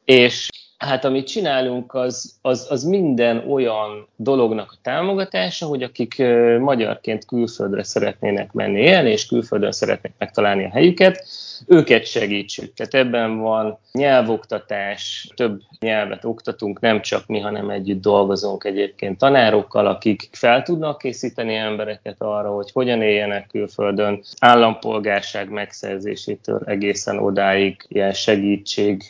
és 0.05 0.49
Hát 0.79 1.05
amit 1.05 1.27
csinálunk, 1.27 1.95
az, 1.95 2.39
az, 2.43 2.67
az 2.71 2.83
minden 2.83 3.45
olyan 3.49 4.09
dolognak 4.17 4.73
a 4.73 4.79
támogatása, 4.83 5.67
hogy 5.67 5.83
akik 5.83 6.23
magyarként 6.61 7.25
külföldre 7.25 7.83
szeretnének 7.83 8.53
menni 8.53 8.81
élni, 8.81 9.11
és 9.11 9.27
külföldön 9.27 9.73
szeretnék 9.73 10.13
megtalálni 10.19 10.65
a 10.65 10.71
helyüket, 10.71 11.27
őket 11.67 12.07
segítsük. 12.07 12.75
Tehát 12.75 12.95
ebben 12.95 13.39
van 13.39 13.79
nyelvoktatás, 13.93 15.29
több 15.37 15.61
nyelvet 15.81 16.25
oktatunk, 16.25 16.81
nem 16.81 17.01
csak 17.01 17.27
mi, 17.27 17.41
hanem 17.41 17.71
együtt 17.71 18.01
dolgozunk 18.01 18.65
egyébként 18.65 19.19
tanárokkal, 19.19 19.87
akik 19.87 20.29
fel 20.33 20.63
tudnak 20.63 20.99
készíteni 20.99 21.55
embereket 21.55 22.17
arra, 22.19 22.51
hogy 22.51 22.71
hogyan 22.73 23.03
éljenek 23.03 23.47
külföldön, 23.47 24.23
állampolgárság 24.39 25.51
megszerzésétől 25.51 26.61
egészen 26.65 27.19
odáig 27.19 27.85
ilyen 27.89 28.13
segítség 28.13 29.03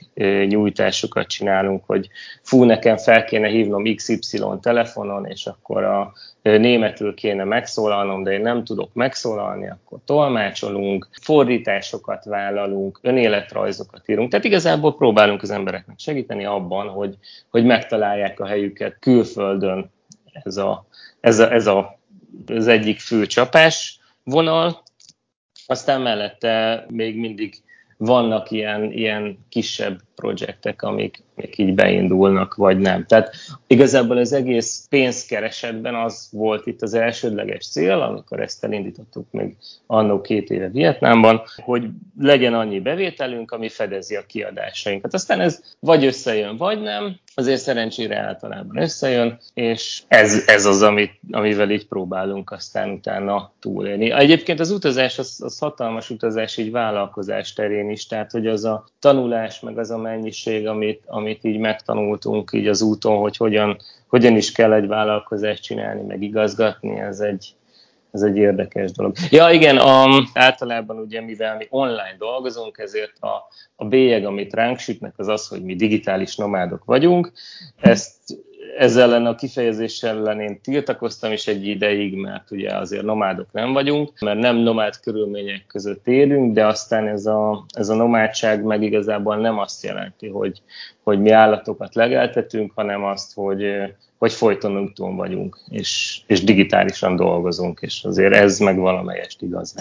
nyújtásokat 0.46 1.28
csinálunk, 1.58 1.84
hogy 1.86 2.08
fú, 2.42 2.64
nekem 2.64 2.96
fel 2.96 3.24
kéne 3.24 3.48
hívnom 3.48 3.94
XY 3.94 4.42
telefonon, 4.60 5.26
és 5.26 5.46
akkor 5.46 5.84
a 5.84 6.12
németül 6.42 7.14
kéne 7.14 7.44
megszólalnom, 7.44 8.22
de 8.22 8.32
én 8.32 8.40
nem 8.40 8.64
tudok 8.64 8.94
megszólalni, 8.94 9.68
akkor 9.68 9.98
tolmácsolunk, 10.04 11.08
fordításokat 11.22 12.24
vállalunk, 12.24 12.98
önéletrajzokat 13.02 14.08
írunk. 14.08 14.30
Tehát 14.30 14.44
igazából 14.44 14.96
próbálunk 14.96 15.42
az 15.42 15.50
embereknek 15.50 15.98
segíteni 15.98 16.44
abban, 16.44 16.88
hogy, 16.88 17.16
hogy 17.50 17.64
megtalálják 17.64 18.40
a 18.40 18.46
helyüket 18.46 18.96
külföldön. 19.00 19.90
Ez, 20.32 20.56
a, 20.56 20.86
ez, 21.20 21.38
a, 21.38 21.52
ez 21.52 21.66
a, 21.66 21.98
az 22.46 22.66
egyik 22.66 23.00
fő 23.00 23.26
csapás 23.26 24.00
vonal. 24.24 24.82
Aztán 25.66 26.00
mellette 26.00 26.84
még 26.88 27.18
mindig 27.18 27.54
vannak 27.96 28.50
ilyen, 28.50 28.92
ilyen 28.92 29.46
kisebb 29.48 29.98
projektek, 30.18 30.82
amik, 30.82 31.22
amik 31.36 31.58
így 31.58 31.74
beindulnak, 31.74 32.54
vagy 32.54 32.78
nem. 32.78 33.06
Tehát 33.06 33.34
igazából 33.66 34.16
az 34.16 34.32
egész 34.32 34.86
pénzkeresetben 34.90 35.94
az 35.94 36.28
volt 36.32 36.66
itt 36.66 36.82
az 36.82 36.94
elsődleges 36.94 37.68
cél, 37.70 38.00
amikor 38.00 38.40
ezt 38.40 38.64
elindítottuk 38.64 39.26
még 39.30 39.56
annó 39.86 40.20
két 40.20 40.50
éve 40.50 40.68
Vietnámban, 40.68 41.42
hogy 41.56 41.88
legyen 42.18 42.54
annyi 42.54 42.80
bevételünk, 42.80 43.50
ami 43.50 43.68
fedezi 43.68 44.16
a 44.16 44.26
kiadásainkat. 44.26 45.14
Aztán 45.14 45.40
ez 45.40 45.60
vagy 45.80 46.04
összejön, 46.04 46.56
vagy 46.56 46.80
nem, 46.80 47.16
azért 47.38 47.60
szerencsére 47.60 48.18
általában 48.18 48.76
összejön, 48.76 49.38
és 49.54 50.02
ez, 50.08 50.42
ez 50.46 50.64
az, 50.64 50.82
amit, 50.82 51.20
amivel 51.30 51.70
így 51.70 51.86
próbálunk 51.86 52.50
aztán 52.50 52.90
utána 52.90 53.52
túlélni. 53.60 54.10
Egyébként 54.10 54.60
az 54.60 54.70
utazás, 54.70 55.18
az, 55.18 55.40
az 55.44 55.58
hatalmas 55.58 56.10
utazás 56.10 56.56
így 56.56 56.70
vállalkozás 56.70 57.52
terén 57.52 57.90
is, 57.90 58.06
tehát 58.06 58.30
hogy 58.30 58.46
az 58.46 58.64
a 58.64 58.84
tanulás, 58.98 59.60
meg 59.60 59.78
az 59.78 59.90
a 59.90 59.98
mennyiség, 60.08 60.66
amit, 60.66 61.02
amit 61.06 61.44
így 61.44 61.58
megtanultunk 61.58 62.50
így 62.52 62.66
az 62.66 62.82
úton, 62.82 63.16
hogy 63.16 63.36
hogyan, 63.36 63.76
hogyan 64.08 64.36
is 64.36 64.52
kell 64.52 64.72
egy 64.72 64.86
vállalkozást 64.86 65.62
csinálni, 65.62 66.02
meg 66.02 66.22
igazgatni, 66.22 66.98
ez 66.98 67.20
egy, 67.20 67.54
ez 68.12 68.22
egy 68.22 68.36
érdekes 68.36 68.92
dolog. 68.92 69.14
Ja 69.30 69.50
igen, 69.50 69.76
a, 69.76 70.06
általában 70.34 70.98
ugye 70.98 71.20
mivel 71.20 71.56
mi 71.56 71.66
online 71.70 72.16
dolgozunk, 72.18 72.78
ezért 72.78 73.18
a, 73.20 73.48
a 73.76 73.84
bélyeg, 73.84 74.24
amit 74.24 74.54
ránk 74.54 74.78
sütnek, 74.78 75.12
az 75.16 75.28
az, 75.28 75.48
hogy 75.48 75.62
mi 75.62 75.74
digitális 75.74 76.36
nomádok 76.36 76.84
vagyunk. 76.84 77.32
Ezt 77.80 78.16
ezzel 78.78 79.12
ellen 79.12 79.26
a 79.26 79.34
kifejezéssel 79.34 80.16
ellen 80.16 80.40
én 80.40 80.60
tiltakoztam 80.60 81.32
is 81.32 81.46
egy 81.46 81.66
ideig, 81.66 82.14
mert 82.14 82.50
ugye 82.50 82.76
azért 82.76 83.04
nomádok 83.04 83.46
nem 83.52 83.72
vagyunk, 83.72 84.20
mert 84.20 84.38
nem 84.38 84.56
nomád 84.56 85.00
körülmények 85.00 85.64
között 85.66 86.06
élünk, 86.06 86.54
de 86.54 86.66
aztán 86.66 87.06
ez 87.06 87.26
a, 87.26 87.64
ez 87.74 87.88
a 87.88 87.94
nomádság 87.94 88.62
meg 88.62 88.82
igazából 88.82 89.36
nem 89.36 89.58
azt 89.58 89.84
jelenti, 89.84 90.28
hogy, 90.28 90.62
hogy 91.02 91.20
mi 91.20 91.30
állatokat 91.30 91.94
legeltetünk, 91.94 92.72
hanem 92.74 93.04
azt, 93.04 93.34
hogy, 93.34 93.64
hogy 94.18 94.32
folyton 94.32 94.78
úton 94.78 95.16
vagyunk, 95.16 95.58
és, 95.68 96.20
és 96.26 96.44
digitálisan 96.44 97.16
dolgozunk, 97.16 97.78
és 97.80 98.04
azért 98.04 98.34
ez 98.34 98.58
meg 98.58 98.78
valamelyest 98.78 99.42
igaz. 99.42 99.74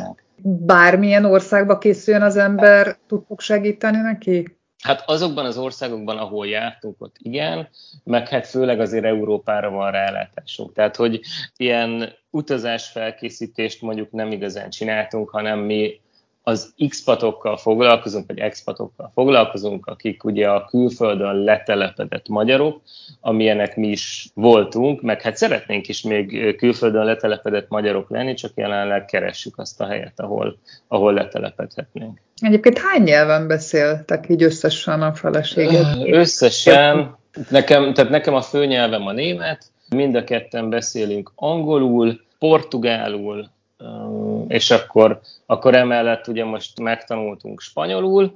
Bármilyen 0.66 1.26
országba 1.26 1.78
készüljön 1.78 2.24
az 2.24 2.38
ember, 2.38 2.98
tudtok 3.08 3.42
segíteni 3.42 3.98
neki? 3.98 4.57
Hát 4.84 5.04
azokban 5.10 5.46
az 5.46 5.58
országokban, 5.58 6.18
ahol 6.18 6.48
jártunk, 6.48 6.96
ott 7.02 7.16
igen, 7.20 7.70
meg 8.04 8.28
hát 8.28 8.48
főleg 8.48 8.80
azért 8.80 9.06
Európára 9.06 9.70
van 9.70 9.92
rálátásunk. 9.92 10.74
Tehát, 10.74 10.96
hogy 10.96 11.20
ilyen 11.56 12.14
utazásfelkészítést 12.30 13.82
mondjuk 13.82 14.12
nem 14.12 14.32
igazán 14.32 14.70
csináltunk, 14.70 15.30
hanem 15.30 15.60
mi 15.60 16.00
az 16.48 16.74
X-patokkal 16.88 17.58
foglalkozunk, 17.58 18.28
vagy 18.28 18.40
expatokkal 18.40 19.12
foglalkozunk, 19.14 19.86
akik 19.86 20.24
ugye 20.24 20.50
a 20.50 20.66
külföldön 20.66 21.36
letelepedett 21.36 22.28
magyarok, 22.28 22.82
amilyenek 23.22 23.76
mi 23.76 23.88
is 23.88 24.30
voltunk, 24.34 25.02
meg 25.02 25.22
hát 25.22 25.38
szeretnénk 25.38 25.88
is 25.88 26.02
még 26.02 26.56
külföldön 26.56 27.06
letelepedett 27.06 27.70
magyarok 27.70 28.10
lenni, 28.10 28.34
csak 28.34 28.52
jelenleg 28.56 29.06
keressük 29.06 29.58
azt 29.58 29.82
a 29.82 29.86
helyet, 29.86 30.20
ahol, 30.20 30.58
ahol 30.88 31.14
letelepedhetnénk. 31.14 32.22
Egyébként 32.40 32.78
hány 32.78 33.02
nyelven 33.02 33.48
beszéltek 33.48 34.26
így 34.30 34.44
összesen 34.44 35.02
a 35.02 35.14
feleséget? 35.14 35.86
Összesen, 36.06 37.18
nekem, 37.50 37.94
tehát 37.94 38.12
nekem 38.12 38.34
a 38.34 38.42
főnyelvem 38.42 39.08
a 39.08 39.12
német, 39.12 39.66
mind 39.90 40.16
a 40.16 40.24
ketten 40.24 40.70
beszélünk 40.70 41.32
angolul, 41.36 42.22
portugálul, 42.40 43.50
és 44.48 44.72
akkor, 44.72 45.20
akkor 45.46 45.76
emellett 45.76 46.28
ugye 46.28 46.46
most 46.46 46.80
megtanultunk 46.80 47.62
spanyolul, 47.62 48.36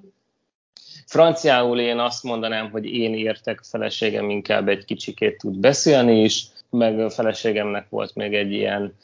Franciául 1.05 1.79
én 1.79 1.99
azt 1.99 2.23
mondanám, 2.23 2.69
hogy 2.71 2.85
én 2.85 3.13
értek, 3.13 3.59
a 3.59 3.65
feleségem 3.69 4.29
inkább 4.29 4.67
egy 4.67 4.85
kicsikét 4.85 5.37
tud 5.37 5.57
beszélni 5.57 6.23
is, 6.23 6.47
meg 6.69 6.99
a 6.99 7.09
feleségemnek 7.09 7.89
volt 7.89 8.15
még 8.15 8.33
egy 8.33 8.51
ilyen 8.51 8.95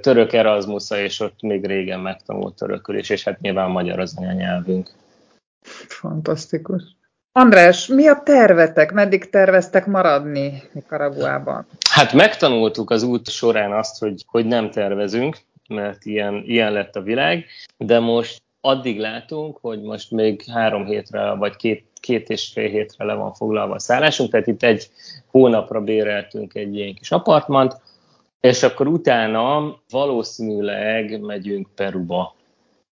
török 0.00 0.32
Erasmusza, 0.32 0.98
és 0.98 1.20
ott 1.20 1.40
még 1.40 1.66
régen 1.66 2.00
megtanult 2.00 2.54
törökül 2.54 2.98
is, 2.98 3.10
és 3.10 3.24
hát 3.24 3.40
nyilván 3.40 3.70
magyar 3.70 3.98
az 4.00 4.14
anyanyelvünk. 4.16 4.90
Fantasztikus. 5.88 6.82
András, 7.32 7.86
mi 7.86 8.06
a 8.06 8.22
tervetek? 8.24 8.92
Meddig 8.92 9.30
terveztek 9.30 9.86
maradni 9.86 10.62
Nicaraguában? 10.72 11.66
Hát 11.90 12.12
megtanultuk 12.12 12.90
az 12.90 13.02
út 13.02 13.28
során 13.28 13.72
azt, 13.72 13.98
hogy, 13.98 14.24
hogy 14.26 14.46
nem 14.46 14.70
tervezünk, 14.70 15.36
mert 15.70 16.04
ilyen, 16.04 16.42
ilyen 16.46 16.72
lett 16.72 16.96
a 16.96 17.02
világ, 17.02 17.44
de 17.76 17.98
most 17.98 18.42
addig 18.60 18.98
látunk, 18.98 19.58
hogy 19.60 19.80
most 19.82 20.10
még 20.10 20.44
három 20.52 20.86
hétre, 20.86 21.34
vagy 21.34 21.56
két, 21.56 21.84
két 22.00 22.28
és 22.28 22.50
fél 22.52 22.68
hétre 22.68 23.04
le 23.04 23.14
van 23.14 23.32
foglalva 23.32 23.74
a 23.74 23.78
szállásunk, 23.78 24.30
tehát 24.30 24.46
itt 24.46 24.62
egy 24.62 24.90
hónapra 25.26 25.80
béreltünk 25.80 26.54
egy 26.54 26.74
ilyen 26.74 26.94
kis 26.94 27.10
apartmant, 27.10 27.80
és 28.40 28.62
akkor 28.62 28.86
utána 28.86 29.76
valószínűleg 29.90 31.20
megyünk 31.20 31.68
Peruba. 31.74 32.34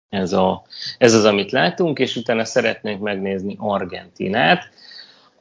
Ez, 0.09 0.33
a, 0.33 0.63
ez 0.97 1.13
az, 1.13 1.25
amit 1.25 1.51
látunk, 1.51 1.99
és 1.99 2.15
utána 2.15 2.45
szeretnénk 2.45 3.01
megnézni 3.01 3.55
Argentinát. 3.59 4.69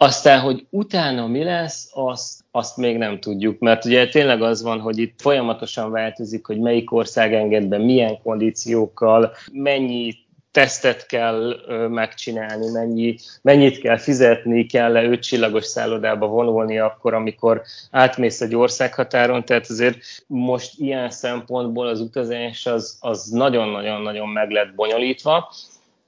Aztán, 0.03 0.41
hogy 0.41 0.67
utána 0.71 1.27
mi 1.27 1.45
lesz, 1.45 1.91
azt, 1.93 2.45
azt 2.51 2.77
még 2.77 2.97
nem 2.97 3.21
tudjuk, 3.21 3.59
mert 3.59 3.85
ugye 3.85 4.09
tényleg 4.09 4.43
az 4.43 4.63
van, 4.63 4.81
hogy 4.81 4.99
itt 4.99 5.21
folyamatosan 5.21 5.91
változik, 5.91 6.47
hogy 6.47 6.59
melyik 6.59 6.93
ország 6.93 7.35
enged 7.35 7.67
be, 7.67 7.79
milyen 7.79 8.23
kondíciókkal, 8.23 9.33
mennyi 9.53 10.15
tesztet 10.51 11.07
kell 11.07 11.57
megcsinálni, 11.89 12.71
mennyi, 12.71 13.17
mennyit 13.43 13.79
kell 13.79 13.99
fizetni, 13.99 14.67
kell-e 14.67 15.05
ötcsillagos 15.05 15.65
szállodába 15.65 16.27
vonulni 16.27 16.79
akkor, 16.79 17.15
amikor 17.15 17.63
átmész 17.91 18.41
egy 18.41 18.55
országhatáron, 18.55 19.45
tehát 19.45 19.71
azért 19.71 19.99
most 20.27 20.73
ilyen 20.79 21.11
szempontból 21.11 21.87
az 21.87 22.01
utazás 22.01 22.67
az, 22.67 22.97
az 23.01 23.25
nagyon-nagyon-nagyon 23.25 24.29
meg 24.29 24.51
lett 24.51 24.75
bonyolítva, 24.75 25.53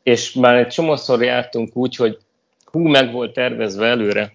és 0.02 0.32
már 0.32 0.54
egy 0.54 0.68
csomószor 0.68 1.22
jártunk 1.22 1.76
úgy, 1.76 1.96
hogy 1.96 2.18
hú, 2.74 2.80
meg 2.80 3.12
volt 3.12 3.32
tervezve 3.32 3.86
előre, 3.86 4.32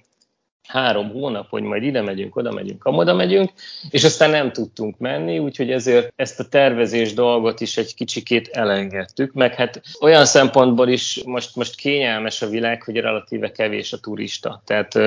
három 0.67 1.09
hónap, 1.09 1.49
hogy 1.49 1.63
majd 1.63 1.83
ide 1.83 2.01
megyünk, 2.01 2.35
oda 2.35 2.51
megyünk, 2.51 2.83
amoda 2.83 3.13
megyünk, 3.13 3.51
és 3.89 4.03
aztán 4.03 4.29
nem 4.29 4.51
tudtunk 4.51 4.97
menni, 4.97 5.39
úgyhogy 5.39 5.71
ezért 5.71 6.13
ezt 6.15 6.39
a 6.39 6.47
tervezés 6.47 7.13
dolgot 7.13 7.61
is 7.61 7.77
egy 7.77 7.95
kicsikét 7.95 8.47
elengedtük, 8.47 9.33
meg 9.33 9.53
hát 9.55 9.81
olyan 9.99 10.25
szempontból 10.25 10.87
is 10.87 11.23
most, 11.25 11.55
most 11.55 11.75
kényelmes 11.75 12.41
a 12.41 12.49
világ, 12.49 12.83
hogy 12.83 12.95
relatíve 12.95 13.51
kevés 13.51 13.93
a 13.93 13.99
turista. 13.99 14.61
Tehát 14.65 14.99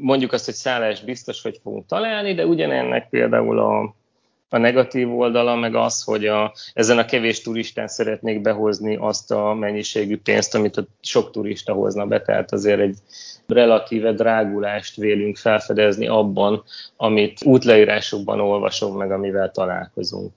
mondjuk 0.00 0.32
azt, 0.32 0.44
hogy 0.44 0.54
szállás 0.54 1.00
biztos, 1.00 1.42
hogy 1.42 1.60
fogunk 1.62 1.86
találni, 1.86 2.34
de 2.34 2.46
ugyanennek 2.46 3.08
például 3.08 3.58
a, 3.58 3.94
a 4.48 4.58
negatív 4.58 5.18
oldala 5.18 5.56
meg 5.56 5.74
az, 5.74 6.02
hogy 6.02 6.26
a, 6.26 6.52
ezen 6.74 6.98
a 6.98 7.04
kevés 7.04 7.42
turistán 7.42 7.88
szeretnék 7.88 8.40
behozni 8.40 8.96
azt 8.96 9.30
a 9.30 9.54
mennyiségű 9.54 10.18
pénzt, 10.18 10.54
amit 10.54 10.76
a 10.76 10.86
sok 11.00 11.30
turista 11.30 11.72
hozna 11.72 12.06
be, 12.06 12.22
tehát 12.22 12.52
azért 12.52 12.80
egy 12.80 12.96
relatíve 13.46 14.12
drágulást 14.12 14.96
vélünk 14.96 15.36
felfedezni 15.36 16.06
abban, 16.06 16.62
amit 16.96 17.44
útleírásokban 17.44 18.40
olvasunk 18.40 18.96
meg, 18.96 19.12
amivel 19.12 19.50
találkozunk. 19.50 20.32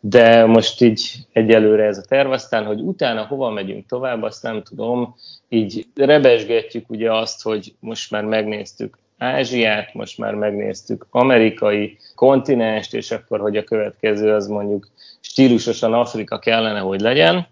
De 0.00 0.46
most 0.46 0.80
így 0.80 1.12
egyelőre 1.32 1.84
ez 1.84 1.98
a 1.98 2.04
terv, 2.08 2.30
aztán, 2.30 2.64
hogy 2.64 2.80
utána 2.80 3.26
hova 3.26 3.50
megyünk 3.50 3.86
tovább, 3.86 4.22
azt 4.22 4.42
nem 4.42 4.62
tudom. 4.62 5.14
Így 5.48 5.86
rebesgetjük 5.94 6.90
ugye 6.90 7.12
azt, 7.12 7.42
hogy 7.42 7.74
most 7.80 8.10
már 8.10 8.24
megnéztük 8.24 8.98
Ázsiát, 9.20 9.94
most 9.94 10.18
már 10.18 10.34
megnéztük 10.34 11.06
amerikai 11.10 11.98
kontinenst, 12.14 12.94
és 12.94 13.10
akkor, 13.10 13.40
hogy 13.40 13.56
a 13.56 13.64
következő 13.64 14.34
az 14.34 14.46
mondjuk 14.46 14.88
stílusosan 15.20 15.92
Afrika 15.92 16.38
kellene, 16.38 16.78
hogy 16.78 17.00
legyen, 17.00 17.46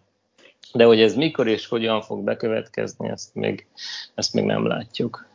de 0.72 0.84
hogy 0.84 1.00
ez 1.00 1.14
mikor 1.14 1.48
és 1.48 1.66
hogyan 1.66 2.02
fog 2.02 2.24
bekövetkezni, 2.24 3.08
ezt 3.08 3.34
még, 3.34 3.66
ezt 4.14 4.34
még 4.34 4.44
nem 4.44 4.66
látjuk. 4.66 5.26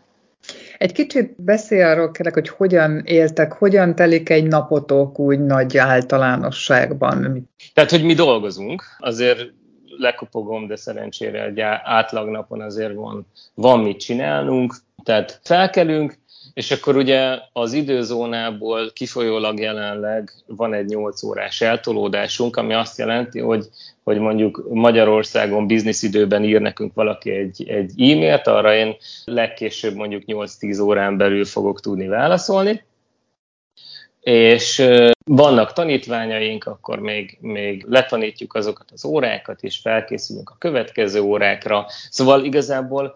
Egy 0.77 0.91
kicsit 0.91 1.41
beszél 1.41 1.85
arról 1.85 2.11
kérlek, 2.11 2.33
hogy 2.33 2.49
hogyan 2.49 3.01
éltek, 3.05 3.53
hogyan 3.53 3.95
telik 3.95 4.29
egy 4.29 4.47
napotok 4.47 5.19
úgy 5.19 5.39
nagy 5.39 5.77
általánosságban. 5.77 7.49
Tehát, 7.73 7.89
hogy 7.89 8.03
mi 8.03 8.13
dolgozunk, 8.13 8.83
azért 8.97 9.51
lekopogom, 9.97 10.67
de 10.67 10.75
szerencsére 10.75 11.43
egy 11.43 11.59
átlagnapon 11.83 12.61
azért 12.61 12.93
van, 12.93 13.27
van 13.53 13.79
mit 13.79 13.99
csinálnunk. 13.99 14.75
Tehát 15.03 15.39
felkelünk, 15.43 16.15
és 16.53 16.71
akkor 16.71 16.95
ugye 16.95 17.39
az 17.53 17.73
időzónából 17.73 18.91
kifolyólag 18.93 19.59
jelenleg 19.59 20.31
van 20.47 20.73
egy 20.73 20.85
8 20.85 21.23
órás 21.23 21.61
eltolódásunk, 21.61 22.55
ami 22.55 22.73
azt 22.73 22.97
jelenti, 22.97 23.39
hogy, 23.39 23.69
hogy 24.03 24.19
mondjuk 24.19 24.67
Magyarországon 24.69 25.67
bizniszidőben 25.67 26.43
ír 26.43 26.61
nekünk 26.61 26.93
valaki 26.93 27.29
egy, 27.31 27.63
egy 27.67 28.01
e-mailt, 28.01 28.47
arra 28.47 28.75
én 28.75 28.95
legkésőbb 29.25 29.95
mondjuk 29.95 30.23
8-10 30.25 30.83
órán 30.83 31.17
belül 31.17 31.45
fogok 31.45 31.79
tudni 31.79 32.07
válaszolni. 32.07 32.83
És 34.19 34.85
vannak 35.25 35.73
tanítványaink, 35.73 36.65
akkor 36.65 36.99
még, 36.99 37.37
még 37.41 37.85
letanítjuk 37.87 38.53
azokat 38.53 38.91
az 38.91 39.05
órákat, 39.05 39.61
és 39.61 39.77
felkészülünk 39.77 40.49
a 40.49 40.57
következő 40.57 41.21
órákra. 41.21 41.85
Szóval 42.09 42.43
igazából 42.43 43.15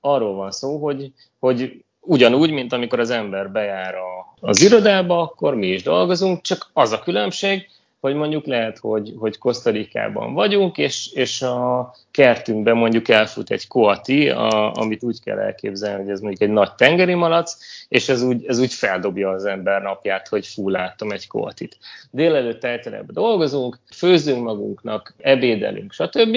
arról 0.00 0.34
van 0.34 0.50
szó, 0.50 0.78
hogy, 0.78 1.12
hogy 1.38 1.84
ugyanúgy, 2.08 2.50
mint 2.50 2.72
amikor 2.72 3.00
az 3.00 3.10
ember 3.10 3.50
bejár 3.50 3.94
a, 3.94 4.34
az 4.40 4.62
irodába, 4.62 5.20
akkor 5.20 5.54
mi 5.54 5.66
is 5.66 5.82
dolgozunk, 5.82 6.40
csak 6.40 6.70
az 6.72 6.92
a 6.92 6.98
különbség, 6.98 7.68
hogy 8.00 8.14
mondjuk 8.14 8.46
lehet, 8.46 8.78
hogy, 8.78 9.14
hogy 9.18 9.38
Kosztarikában 9.38 10.34
vagyunk, 10.34 10.78
és, 10.78 11.12
és 11.12 11.42
a 11.42 11.94
kertünkben 12.10 12.76
mondjuk 12.76 13.08
elfut 13.08 13.50
egy 13.50 13.66
koati, 13.66 14.28
a, 14.28 14.72
amit 14.72 15.02
úgy 15.02 15.22
kell 15.22 15.38
elképzelni, 15.38 16.02
hogy 16.02 16.12
ez 16.12 16.20
mondjuk 16.20 16.42
egy 16.42 16.54
nagy 16.54 16.74
tengeri 16.74 17.14
malac, 17.14 17.56
és 17.88 18.08
ez 18.08 18.22
úgy, 18.22 18.46
ez 18.46 18.58
úgy 18.58 18.72
feldobja 18.72 19.30
az 19.30 19.44
ember 19.44 19.82
napját, 19.82 20.28
hogy 20.28 20.46
fú, 20.46 20.68
látom 20.68 21.10
egy 21.10 21.26
koatit. 21.26 21.78
Délelőtt 22.10 22.64
elterebben 22.64 23.14
dolgozunk, 23.14 23.78
főzünk 23.94 24.42
magunknak, 24.42 25.14
ebédelünk, 25.18 25.92
stb 25.92 26.36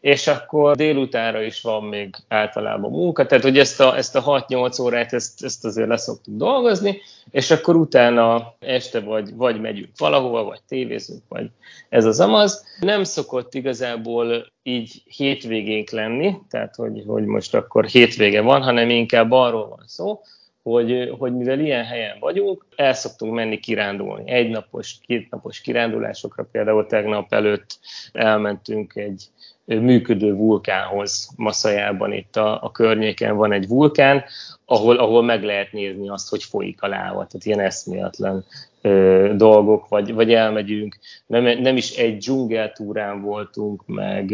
és 0.00 0.26
akkor 0.26 0.76
délutára 0.76 1.42
is 1.42 1.60
van 1.60 1.84
még 1.84 2.14
általában 2.28 2.90
munka, 2.90 3.26
tehát 3.26 3.44
hogy 3.44 3.58
ezt 3.58 3.80
a, 3.80 3.96
ezt 3.96 4.16
a 4.16 4.44
6-8 4.48 4.82
órát, 4.82 5.12
ezt, 5.12 5.44
ezt 5.44 5.64
azért 5.64 5.88
leszoktuk 5.88 6.36
dolgozni, 6.36 7.00
és 7.30 7.50
akkor 7.50 7.76
utána 7.76 8.54
este 8.60 9.00
vagy, 9.00 9.34
vagy 9.34 9.60
megyünk 9.60 9.90
valahova, 9.98 10.44
vagy 10.44 10.60
tévézünk, 10.68 11.22
vagy 11.28 11.50
ez 11.88 12.04
az 12.04 12.20
amaz. 12.20 12.64
Nem 12.80 13.04
szokott 13.04 13.54
igazából 13.54 14.46
így 14.62 15.02
hétvégénk 15.04 15.90
lenni, 15.90 16.38
tehát 16.50 16.74
hogy, 16.74 17.02
hogy 17.06 17.24
most 17.24 17.54
akkor 17.54 17.84
hétvége 17.84 18.40
van, 18.40 18.62
hanem 18.62 18.90
inkább 18.90 19.30
arról 19.30 19.68
van 19.68 19.84
szó, 19.86 20.20
hogy, 20.62 21.14
hogy 21.18 21.36
mivel 21.36 21.60
ilyen 21.60 21.84
helyen 21.84 22.16
vagyunk, 22.20 22.66
el 22.76 22.94
szoktunk 22.94 23.34
menni 23.34 23.58
kirándulni. 23.58 24.30
Egynapos, 24.30 24.98
kétnapos 25.06 25.60
kirándulásokra 25.60 26.48
például 26.52 26.86
tegnap 26.86 27.32
előtt 27.32 27.78
elmentünk 28.12 28.94
egy 28.94 29.24
működő 29.64 30.34
vulkánhoz 30.34 31.30
Maszajában, 31.36 32.12
itt 32.12 32.36
a, 32.36 32.62
a 32.62 32.70
környéken 32.70 33.36
van 33.36 33.52
egy 33.52 33.68
vulkán, 33.68 34.24
ahol, 34.64 34.96
ahol 34.96 35.22
meg 35.22 35.42
lehet 35.42 35.72
nézni 35.72 36.08
azt, 36.08 36.28
hogy 36.28 36.42
folyik 36.42 36.82
a 36.82 36.88
láva. 36.88 37.26
Tehát 37.26 37.44
ilyen 37.44 37.60
eszméletlen 37.60 38.44
ö, 38.82 39.32
dolgok, 39.36 39.88
vagy, 39.88 40.14
vagy 40.14 40.32
elmegyünk. 40.32 40.98
Nem, 41.26 41.60
nem 41.60 41.76
is 41.76 41.96
egy 41.96 42.16
dzsungeltúrán 42.16 43.22
voltunk, 43.22 43.82
meg 43.86 44.32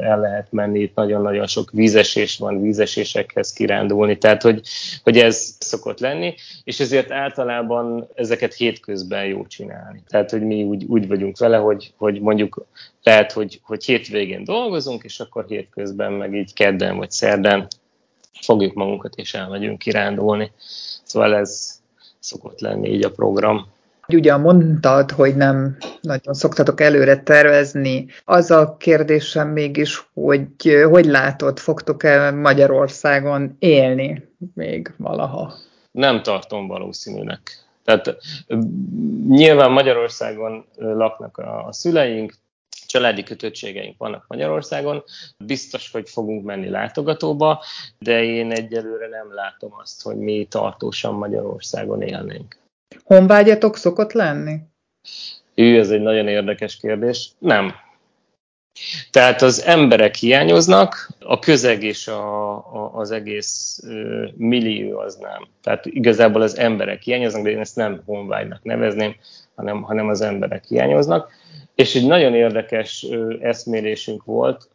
el 0.00 0.20
lehet 0.20 0.52
menni, 0.52 0.80
itt 0.80 0.94
nagyon-nagyon 0.94 1.46
sok 1.46 1.70
vízesés 1.70 2.38
van, 2.38 2.62
vízesésekhez 2.62 3.52
kirándulni, 3.52 4.18
tehát 4.18 4.42
hogy, 4.42 4.60
hogy 5.02 5.18
ez 5.18 5.56
szokott 5.58 6.00
lenni, 6.00 6.34
és 6.64 6.80
ezért 6.80 7.10
általában 7.10 8.08
ezeket 8.14 8.54
hétközben 8.54 9.24
jó 9.24 9.46
csinálni. 9.46 10.02
Tehát, 10.08 10.30
hogy 10.30 10.42
mi 10.42 10.62
úgy, 10.62 10.84
úgy 10.84 11.08
vagyunk 11.08 11.38
vele, 11.38 11.56
hogy, 11.56 11.92
hogy 11.96 12.20
mondjuk 12.20 12.66
lehet, 13.02 13.32
hogy, 13.32 13.60
hogy 13.62 13.84
hétvégén 13.84 14.44
dolgozunk, 14.44 15.04
és 15.04 15.20
akkor 15.20 15.44
hétközben 15.48 16.12
meg 16.12 16.34
így 16.34 16.52
kedden 16.52 16.96
vagy 16.96 17.10
szerdán 17.10 17.66
fogjuk 18.40 18.74
magunkat 18.74 19.14
és 19.14 19.34
elmegyünk 19.34 19.78
kirándulni. 19.78 20.52
Szóval 21.02 21.34
ez 21.34 21.80
szokott 22.18 22.60
lenni 22.60 22.88
így 22.88 23.04
a 23.04 23.10
program. 23.10 23.66
Ugye 24.14 24.36
mondtad, 24.36 25.10
hogy 25.10 25.36
nem 25.36 25.76
nagyon 26.00 26.34
szoktatok 26.34 26.80
előre 26.80 27.16
tervezni. 27.22 28.06
Az 28.24 28.50
a 28.50 28.76
kérdésem 28.76 29.48
mégis, 29.48 30.08
hogy 30.14 30.46
hogy 30.90 31.04
látod, 31.04 31.58
fogtok-e 31.58 32.30
Magyarországon 32.30 33.56
élni 33.58 34.28
még 34.54 34.94
valaha? 34.96 35.54
Nem 35.90 36.22
tartom 36.22 36.66
valószínűnek. 36.66 37.40
Tehát 37.84 38.16
nyilván 39.28 39.70
Magyarországon 39.70 40.64
laknak 40.76 41.38
a, 41.38 41.66
a 41.66 41.72
szüleink, 41.72 42.34
családi 42.86 43.22
kötöttségeink 43.22 43.98
vannak 43.98 44.24
Magyarországon, 44.28 45.02
biztos, 45.38 45.90
hogy 45.90 46.08
fogunk 46.08 46.44
menni 46.44 46.68
látogatóba, 46.68 47.62
de 47.98 48.22
én 48.22 48.50
egyelőre 48.50 49.08
nem 49.08 49.34
látom 49.34 49.70
azt, 49.80 50.02
hogy 50.02 50.16
mi 50.16 50.46
tartósan 50.50 51.14
Magyarországon 51.14 52.02
élnénk. 52.02 52.59
Honvágyatok 53.04 53.76
szokott 53.76 54.12
lenni? 54.12 54.56
Ő, 55.54 55.78
ez 55.78 55.90
egy 55.90 56.00
nagyon 56.00 56.28
érdekes 56.28 56.76
kérdés. 56.76 57.30
Nem. 57.38 57.72
Tehát 59.10 59.42
az 59.42 59.64
emberek 59.64 60.14
hiányoznak, 60.14 61.10
a 61.20 61.38
közeg 61.38 61.82
és 61.82 62.08
a, 62.08 62.52
a, 62.56 62.90
az 62.94 63.10
egész 63.10 63.82
ö, 63.86 64.26
millió 64.36 64.98
az 64.98 65.16
nem. 65.16 65.48
Tehát 65.62 65.86
igazából 65.86 66.42
az 66.42 66.58
emberek 66.58 67.02
hiányoznak, 67.02 67.42
de 67.42 67.50
én 67.50 67.58
ezt 67.58 67.76
nem 67.76 68.02
honvágynak 68.06 68.62
nevezném, 68.62 69.14
hanem, 69.54 69.82
hanem 69.82 70.08
az 70.08 70.20
emberek 70.20 70.64
hiányoznak. 70.64 71.32
És 71.74 71.94
egy 71.94 72.06
nagyon 72.06 72.34
érdekes 72.34 73.06
eszmélésünk 73.40 74.24
volt, 74.24 74.68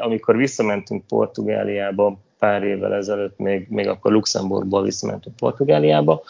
amikor 0.00 0.36
visszamentünk 0.36 1.06
Portugáliába 1.06 2.18
pár 2.38 2.62
évvel 2.62 2.94
ezelőtt, 2.94 3.38
még, 3.38 3.66
még 3.68 3.88
akkor 3.88 4.12
Luxemburgból 4.12 4.82
visszamentünk 4.82 5.36
Portugáliába, 5.36 6.22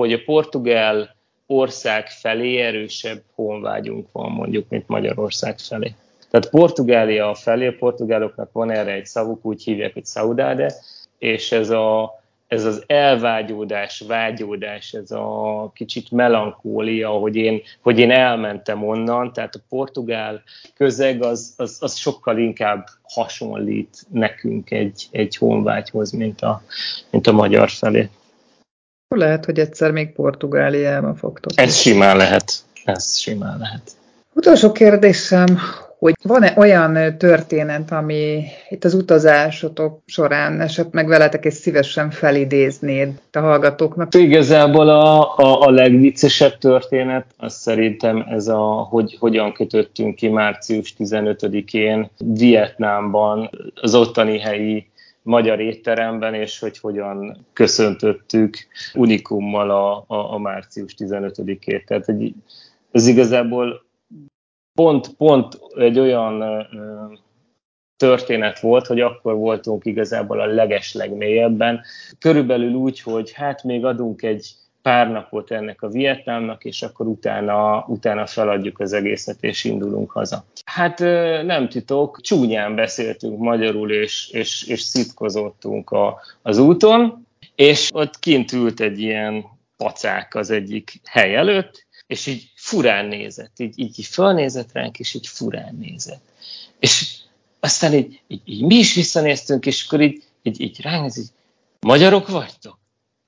hogy 0.00 0.12
a 0.12 0.22
portugál 0.24 1.16
ország 1.46 2.08
felé 2.08 2.56
erősebb 2.56 3.22
honvágyunk 3.34 4.08
van 4.12 4.30
mondjuk, 4.30 4.68
mint 4.68 4.88
Magyarország 4.88 5.58
felé. 5.58 5.94
Tehát 6.30 6.50
Portugália 6.50 7.34
felé, 7.34 7.66
a 7.66 7.74
portugáloknak 7.78 8.52
van 8.52 8.70
erre 8.70 8.92
egy 8.92 9.06
szavuk, 9.06 9.44
úgy 9.44 9.62
hívják, 9.62 9.92
hogy 9.92 10.06
saudade, 10.06 10.74
és 11.18 11.52
ez 11.52 11.70
a 11.70 12.18
ez 12.50 12.64
az 12.64 12.82
elvágyódás, 12.86 14.00
vágyódás, 14.06 14.92
ez 14.92 15.10
a 15.10 15.70
kicsit 15.74 16.10
melankólia, 16.10 17.08
hogy 17.08 17.36
én, 17.36 17.62
hogy 17.80 17.98
én 17.98 18.10
elmentem 18.10 18.88
onnan, 18.88 19.32
tehát 19.32 19.54
a 19.54 19.60
portugál 19.68 20.42
közeg 20.74 21.22
az, 21.22 21.54
az, 21.56 21.78
az 21.80 21.96
sokkal 21.96 22.38
inkább 22.38 22.86
hasonlít 23.02 24.06
nekünk 24.08 24.70
egy, 24.70 25.06
egy 25.10 25.36
honvágyhoz, 25.36 26.10
mint 26.10 26.40
a, 26.40 26.62
mint 27.10 27.26
a 27.26 27.32
magyar 27.32 27.68
felé. 27.68 28.08
Lehet, 29.16 29.44
hogy 29.44 29.58
egyszer 29.58 29.90
még 29.90 30.12
Portugáliában 30.12 31.14
fogtok. 31.14 31.52
Ez 31.54 31.76
simán 31.76 32.16
lehet. 32.16 32.52
Ez 32.84 33.18
simán 33.18 33.58
lehet. 33.58 33.90
Utolsó 34.32 34.72
kérdésem, 34.72 35.58
hogy 35.98 36.14
van-e 36.22 36.54
olyan 36.56 37.18
történet, 37.18 37.90
ami 37.92 38.42
itt 38.68 38.84
az 38.84 38.94
utazásotok 38.94 40.00
során 40.06 40.60
esett 40.60 40.92
meg 40.92 41.06
veletek, 41.06 41.44
és 41.44 41.54
szívesen 41.54 42.10
felidéznéd 42.10 43.20
a 43.32 43.38
hallgatóknak? 43.38 44.14
Igazából 44.14 44.88
a, 44.88 45.36
a, 45.36 45.60
a 45.60 45.70
legviccesebb 45.70 46.58
történet, 46.58 47.24
az 47.36 47.54
szerintem 47.54 48.26
ez 48.28 48.48
a, 48.48 48.86
hogy 48.90 49.16
hogyan 49.20 49.52
kötöttünk 49.52 50.14
ki 50.14 50.28
március 50.28 50.94
15-én 50.98 52.10
Vietnámban 52.18 53.50
az 53.74 53.94
ottani 53.94 54.38
helyi 54.38 54.89
magyar 55.30 55.60
étteremben, 55.60 56.34
és 56.34 56.58
hogy 56.58 56.78
hogyan 56.78 57.46
köszöntöttük 57.52 58.56
unikummal 58.94 59.70
a, 59.70 60.04
a, 60.06 60.32
a 60.34 60.38
március 60.38 60.94
15-ét. 60.98 61.84
Tehát 61.84 62.08
egy, 62.08 62.34
ez 62.90 63.06
igazából 63.06 63.84
pont, 64.72 65.14
pont 65.16 65.60
egy 65.76 65.98
olyan 65.98 66.66
történet 67.96 68.60
volt, 68.60 68.86
hogy 68.86 69.00
akkor 69.00 69.34
voltunk 69.34 69.84
igazából 69.84 70.40
a 70.40 70.46
leges 70.46 70.94
legmélyebben. 70.94 71.80
Körülbelül 72.18 72.72
úgy, 72.72 73.00
hogy 73.00 73.32
hát 73.32 73.62
még 73.62 73.84
adunk 73.84 74.22
egy 74.22 74.54
pár 74.82 75.10
napot 75.10 75.50
ennek 75.50 75.82
a 75.82 75.88
Vietnámnak, 75.88 76.64
és 76.64 76.82
akkor 76.82 77.06
utána, 77.06 77.84
utána 77.88 78.26
feladjuk 78.26 78.78
az 78.80 78.92
egészet, 78.92 79.36
és 79.40 79.64
indulunk 79.64 80.10
haza. 80.10 80.44
Hát 80.64 80.98
nem 81.44 81.68
titok, 81.68 82.20
csúnyán 82.20 82.74
beszéltünk 82.74 83.38
magyarul, 83.38 83.92
és, 83.92 84.28
és, 84.30 84.62
és 84.66 84.80
szitkozottunk 84.80 85.90
a, 85.90 86.20
az 86.42 86.58
úton, 86.58 87.26
és 87.54 87.88
ott 87.92 88.18
kint 88.18 88.52
ült 88.52 88.80
egy 88.80 89.00
ilyen 89.00 89.44
pacák 89.76 90.34
az 90.34 90.50
egyik 90.50 91.00
hely 91.04 91.34
előtt, 91.34 91.86
és 92.06 92.26
így 92.26 92.52
furán 92.54 93.06
nézett, 93.06 93.58
így, 93.58 93.78
így, 93.78 93.98
így 93.98 94.06
fölnézett 94.06 94.72
ránk, 94.72 94.98
és 94.98 95.14
így 95.14 95.26
furán 95.26 95.76
nézett. 95.80 96.22
És 96.78 97.16
aztán 97.60 97.94
így, 97.94 98.20
így, 98.28 98.40
így 98.44 98.62
mi 98.62 98.74
is 98.74 98.94
visszanéztünk, 98.94 99.66
és 99.66 99.86
akkor 99.86 100.00
így, 100.00 100.22
így, 100.42 100.60
így 100.60 100.80
ránk 100.80 101.16
így, 101.16 101.28
magyarok 101.80 102.28
vagytok? 102.28 102.79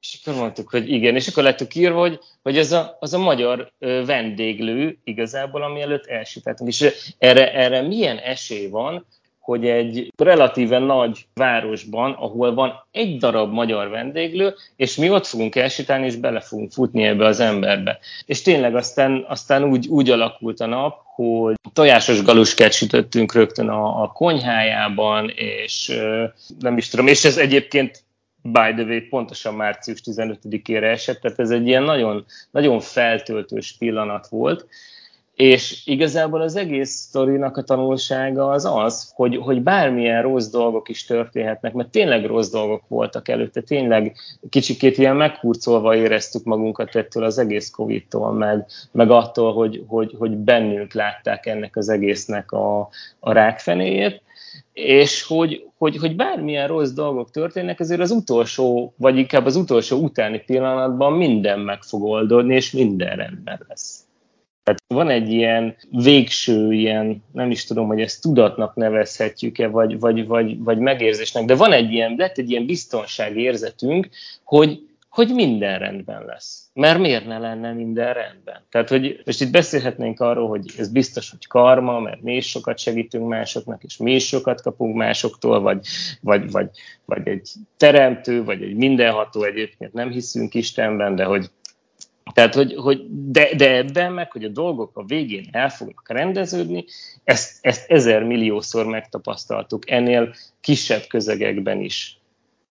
És 0.02 0.18
akkor 0.20 0.40
mondtuk, 0.40 0.70
hogy 0.70 0.90
igen, 0.90 1.14
és 1.14 1.28
akkor 1.28 1.42
lettük 1.42 1.74
írva, 1.74 2.00
hogy, 2.00 2.18
hogy 2.42 2.58
ez 2.58 2.72
a, 2.72 2.96
az 3.00 3.14
a 3.14 3.18
magyar 3.18 3.72
vendéglő 3.80 4.98
igazából, 5.04 5.62
ami 5.62 5.80
előtt 5.80 6.06
elsétáltunk. 6.06 6.70
És 6.70 7.12
erre, 7.18 7.52
erre 7.54 7.80
milyen 7.80 8.18
esély 8.18 8.68
van, 8.68 9.06
hogy 9.40 9.66
egy 9.66 10.12
relatíve 10.16 10.78
nagy 10.78 11.26
városban, 11.34 12.12
ahol 12.12 12.54
van 12.54 12.86
egy 12.90 13.16
darab 13.16 13.52
magyar 13.52 13.88
vendéglő, 13.88 14.54
és 14.76 14.96
mi 14.96 15.10
ott 15.10 15.26
fogunk 15.26 15.54
elsétálni, 15.56 16.06
és 16.06 16.16
bele 16.16 16.40
fogunk 16.40 16.72
futni 16.72 17.04
ebbe 17.04 17.26
az 17.26 17.40
emberbe. 17.40 17.98
És 18.26 18.42
tényleg 18.42 18.76
aztán, 18.76 19.24
aztán 19.28 19.64
úgy, 19.64 19.88
úgy 19.88 20.10
alakult 20.10 20.60
a 20.60 20.66
nap, 20.66 21.00
hogy 21.14 21.54
tojásos 21.72 22.22
galuskát 22.22 22.72
sütöttünk 22.72 23.32
rögtön 23.32 23.68
a, 23.68 24.02
a 24.02 24.06
konyhájában, 24.06 25.28
és 25.34 25.92
nem 26.58 26.76
is 26.76 26.88
tudom, 26.88 27.06
és 27.06 27.24
ez 27.24 27.36
egyébként 27.36 28.04
by 28.42 28.72
the 28.74 28.84
way, 28.84 29.00
pontosan 29.00 29.54
március 29.54 30.00
15-ére 30.04 30.82
esett, 30.82 31.20
tehát 31.20 31.38
ez 31.38 31.50
egy 31.50 31.66
ilyen 31.66 31.82
nagyon, 31.82 32.24
nagyon 32.50 32.80
feltöltős 32.80 33.76
pillanat 33.78 34.28
volt, 34.28 34.66
és 35.34 35.86
igazából 35.86 36.40
az 36.40 36.56
egész 36.56 36.90
sztorinak 36.90 37.56
a 37.56 37.62
tanulsága 37.62 38.48
az 38.48 38.64
az, 38.64 39.12
hogy, 39.14 39.36
hogy 39.36 39.62
bármilyen 39.62 40.22
rossz 40.22 40.48
dolgok 40.48 40.88
is 40.88 41.04
történhetnek, 41.04 41.72
mert 41.72 41.90
tényleg 41.90 42.24
rossz 42.26 42.50
dolgok 42.50 42.82
voltak 42.88 43.28
előtte, 43.28 43.60
tényleg 43.60 44.16
kicsikét 44.48 44.98
ilyen 44.98 45.16
meghurcolva 45.16 45.96
éreztük 45.96 46.44
magunkat 46.44 46.94
ettől 46.94 47.24
az 47.24 47.38
egész 47.38 47.70
Covid-tól, 47.70 48.32
meg, 48.32 48.66
meg 48.90 49.10
attól, 49.10 49.52
hogy, 49.52 49.84
hogy, 49.86 50.14
hogy 50.18 50.36
bennünk 50.36 50.92
látták 50.92 51.46
ennek 51.46 51.76
az 51.76 51.88
egésznek 51.88 52.52
a, 52.52 52.88
a 53.20 53.32
rákfenéjét, 53.32 54.22
és 54.72 55.22
hogy, 55.22 55.66
hogy, 55.78 55.96
hogy 55.96 56.16
bármilyen 56.16 56.68
rossz 56.68 56.90
dolgok 56.90 57.30
történnek, 57.30 57.80
ezért 57.80 58.00
az 58.00 58.10
utolsó, 58.10 58.94
vagy 58.96 59.16
inkább 59.16 59.46
az 59.46 59.56
utolsó 59.56 59.98
utáni 59.98 60.42
pillanatban 60.46 61.12
minden 61.12 61.60
meg 61.60 61.82
fog 61.82 62.02
oldódni, 62.02 62.54
és 62.54 62.70
minden 62.70 63.16
rendben 63.16 63.60
lesz. 63.68 64.01
Tehát 64.62 64.82
van 64.86 65.08
egy 65.08 65.30
ilyen 65.30 65.76
végső, 65.90 66.72
ilyen, 66.72 67.24
nem 67.32 67.50
is 67.50 67.64
tudom, 67.64 67.86
hogy 67.86 68.00
ezt 68.00 68.22
tudatnak 68.22 68.74
nevezhetjük-e, 68.74 69.66
vagy, 69.66 70.00
vagy, 70.00 70.26
vagy, 70.26 70.58
vagy 70.58 70.78
megérzésnek, 70.78 71.44
de 71.44 71.54
van 71.54 71.72
egy 71.72 71.92
ilyen, 71.92 72.14
lett 72.16 72.38
egy 72.38 72.50
ilyen 72.50 72.66
biztonságérzetünk, 72.66 74.08
hogy, 74.44 74.86
hogy 75.08 75.34
minden 75.34 75.78
rendben 75.78 76.24
lesz. 76.24 76.70
Mert 76.74 76.98
miért 76.98 77.26
ne 77.26 77.38
lenne 77.38 77.72
minden 77.72 78.12
rendben? 78.12 78.62
Tehát, 78.70 78.88
hogy 78.88 79.22
most 79.24 79.40
itt 79.40 79.50
beszélhetnénk 79.50 80.20
arról, 80.20 80.48
hogy 80.48 80.72
ez 80.78 80.88
biztos, 80.88 81.30
hogy 81.30 81.46
karma, 81.46 82.00
mert 82.00 82.22
mi 82.22 82.36
is 82.36 82.48
sokat 82.48 82.78
segítünk 82.78 83.28
másoknak, 83.28 83.82
és 83.82 83.96
mi 83.96 84.14
is 84.14 84.26
sokat 84.26 84.60
kapunk 84.60 84.96
másoktól, 84.96 85.60
vagy, 85.60 85.86
vagy, 86.20 86.50
vagy, 86.50 86.70
vagy 87.04 87.28
egy 87.28 87.50
teremtő, 87.76 88.44
vagy 88.44 88.62
egy 88.62 88.74
mindenható 88.74 89.42
egyébként 89.42 89.92
nem 89.92 90.10
hiszünk 90.10 90.54
Istenben, 90.54 91.14
de 91.14 91.24
hogy 91.24 91.50
tehát, 92.32 92.54
hogy, 92.54 92.74
hogy 92.74 93.00
de, 93.08 93.54
de 93.54 93.76
ebben 93.76 94.12
meg, 94.12 94.32
hogy 94.32 94.44
a 94.44 94.48
dolgok 94.48 94.96
a 94.96 95.04
végén 95.04 95.48
el 95.52 95.68
fognak 95.68 96.08
rendeződni, 96.08 96.84
ezt, 97.24 97.58
ezt 97.60 97.90
ezer 97.90 98.22
milliószor 98.22 98.86
megtapasztaltuk 98.86 99.90
ennél 99.90 100.34
kisebb 100.60 101.02
közegekben 101.08 101.80
is. 101.80 102.20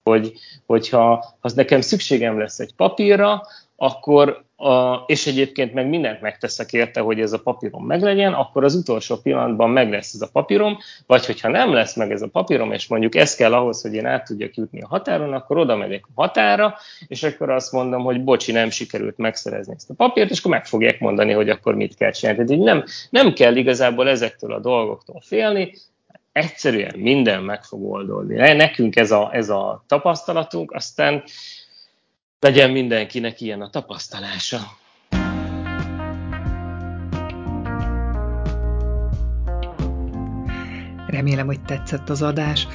Hogy, 0.02 0.32
hogyha 0.66 1.24
az 1.40 1.52
nekem 1.52 1.80
szükségem 1.80 2.38
lesz 2.38 2.58
egy 2.58 2.74
papírra, 2.74 3.42
akkor, 3.82 4.44
a, 4.56 4.94
és 5.06 5.26
egyébként 5.26 5.74
meg 5.74 5.88
mindent 5.88 6.20
megteszek 6.20 6.72
érte, 6.72 7.00
hogy 7.00 7.20
ez 7.20 7.32
a 7.32 7.38
papírom 7.38 7.86
meglegyen, 7.86 8.32
akkor 8.32 8.64
az 8.64 8.74
utolsó 8.74 9.16
pillanatban 9.16 9.70
meg 9.70 9.90
lesz 9.90 10.14
ez 10.14 10.20
a 10.20 10.28
papírom, 10.32 10.78
vagy 11.06 11.26
hogyha 11.26 11.48
nem 11.48 11.72
lesz 11.72 11.96
meg 11.96 12.12
ez 12.12 12.22
a 12.22 12.28
papírom, 12.28 12.72
és 12.72 12.88
mondjuk 12.88 13.14
ez 13.14 13.34
kell 13.34 13.54
ahhoz, 13.54 13.82
hogy 13.82 13.94
én 13.94 14.06
át 14.06 14.24
tudjak 14.24 14.54
jutni 14.54 14.80
a 14.80 14.86
határon, 14.86 15.32
akkor 15.32 15.58
oda 15.58 15.76
megyek 15.76 16.04
a 16.06 16.20
határa, 16.20 16.74
és 17.06 17.22
akkor 17.22 17.50
azt 17.50 17.72
mondom, 17.72 18.02
hogy 18.02 18.24
bocsi, 18.24 18.52
nem 18.52 18.70
sikerült 18.70 19.18
megszerezni 19.18 19.74
ezt 19.76 19.90
a 19.90 19.94
papírt, 19.94 20.30
és 20.30 20.38
akkor 20.38 20.50
meg 20.50 20.66
fogják 20.66 21.00
mondani, 21.00 21.32
hogy 21.32 21.48
akkor 21.48 21.74
mit 21.74 21.94
kell 21.94 22.10
csinálni. 22.10 22.44
Tehát 22.44 22.60
így 22.60 22.66
nem, 22.66 22.84
nem 23.10 23.32
kell 23.32 23.56
igazából 23.56 24.08
ezektől 24.08 24.52
a 24.52 24.60
dolgoktól 24.60 25.20
félni, 25.24 25.72
egyszerűen 26.32 26.98
minden 26.98 27.42
meg 27.42 27.64
fog 27.64 27.90
oldódni. 27.90 28.34
Nekünk 28.34 28.96
ez 28.96 29.10
a, 29.10 29.30
ez 29.32 29.48
a 29.48 29.84
tapasztalatunk, 29.86 30.72
aztán 30.72 31.22
legyen 32.40 32.70
mindenkinek 32.70 33.40
ilyen 33.40 33.60
a 33.60 33.70
tapasztalása. 33.70 34.58
Remélem, 41.06 41.46
hogy 41.46 41.62
tetszett 41.62 42.08
az 42.08 42.22
adás. 42.22 42.66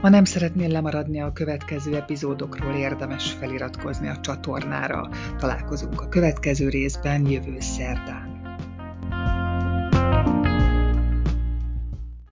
Ha 0.00 0.08
nem 0.08 0.24
szeretnél 0.24 0.68
lemaradni 0.68 1.20
a 1.20 1.32
következő 1.32 1.96
epizódokról, 1.96 2.74
érdemes 2.74 3.32
feliratkozni 3.32 4.08
a 4.08 4.20
csatornára. 4.20 5.08
Találkozunk 5.38 6.00
a 6.00 6.08
következő 6.08 6.68
részben 6.68 7.26
jövő 7.26 7.60
szerdán. 7.60 8.29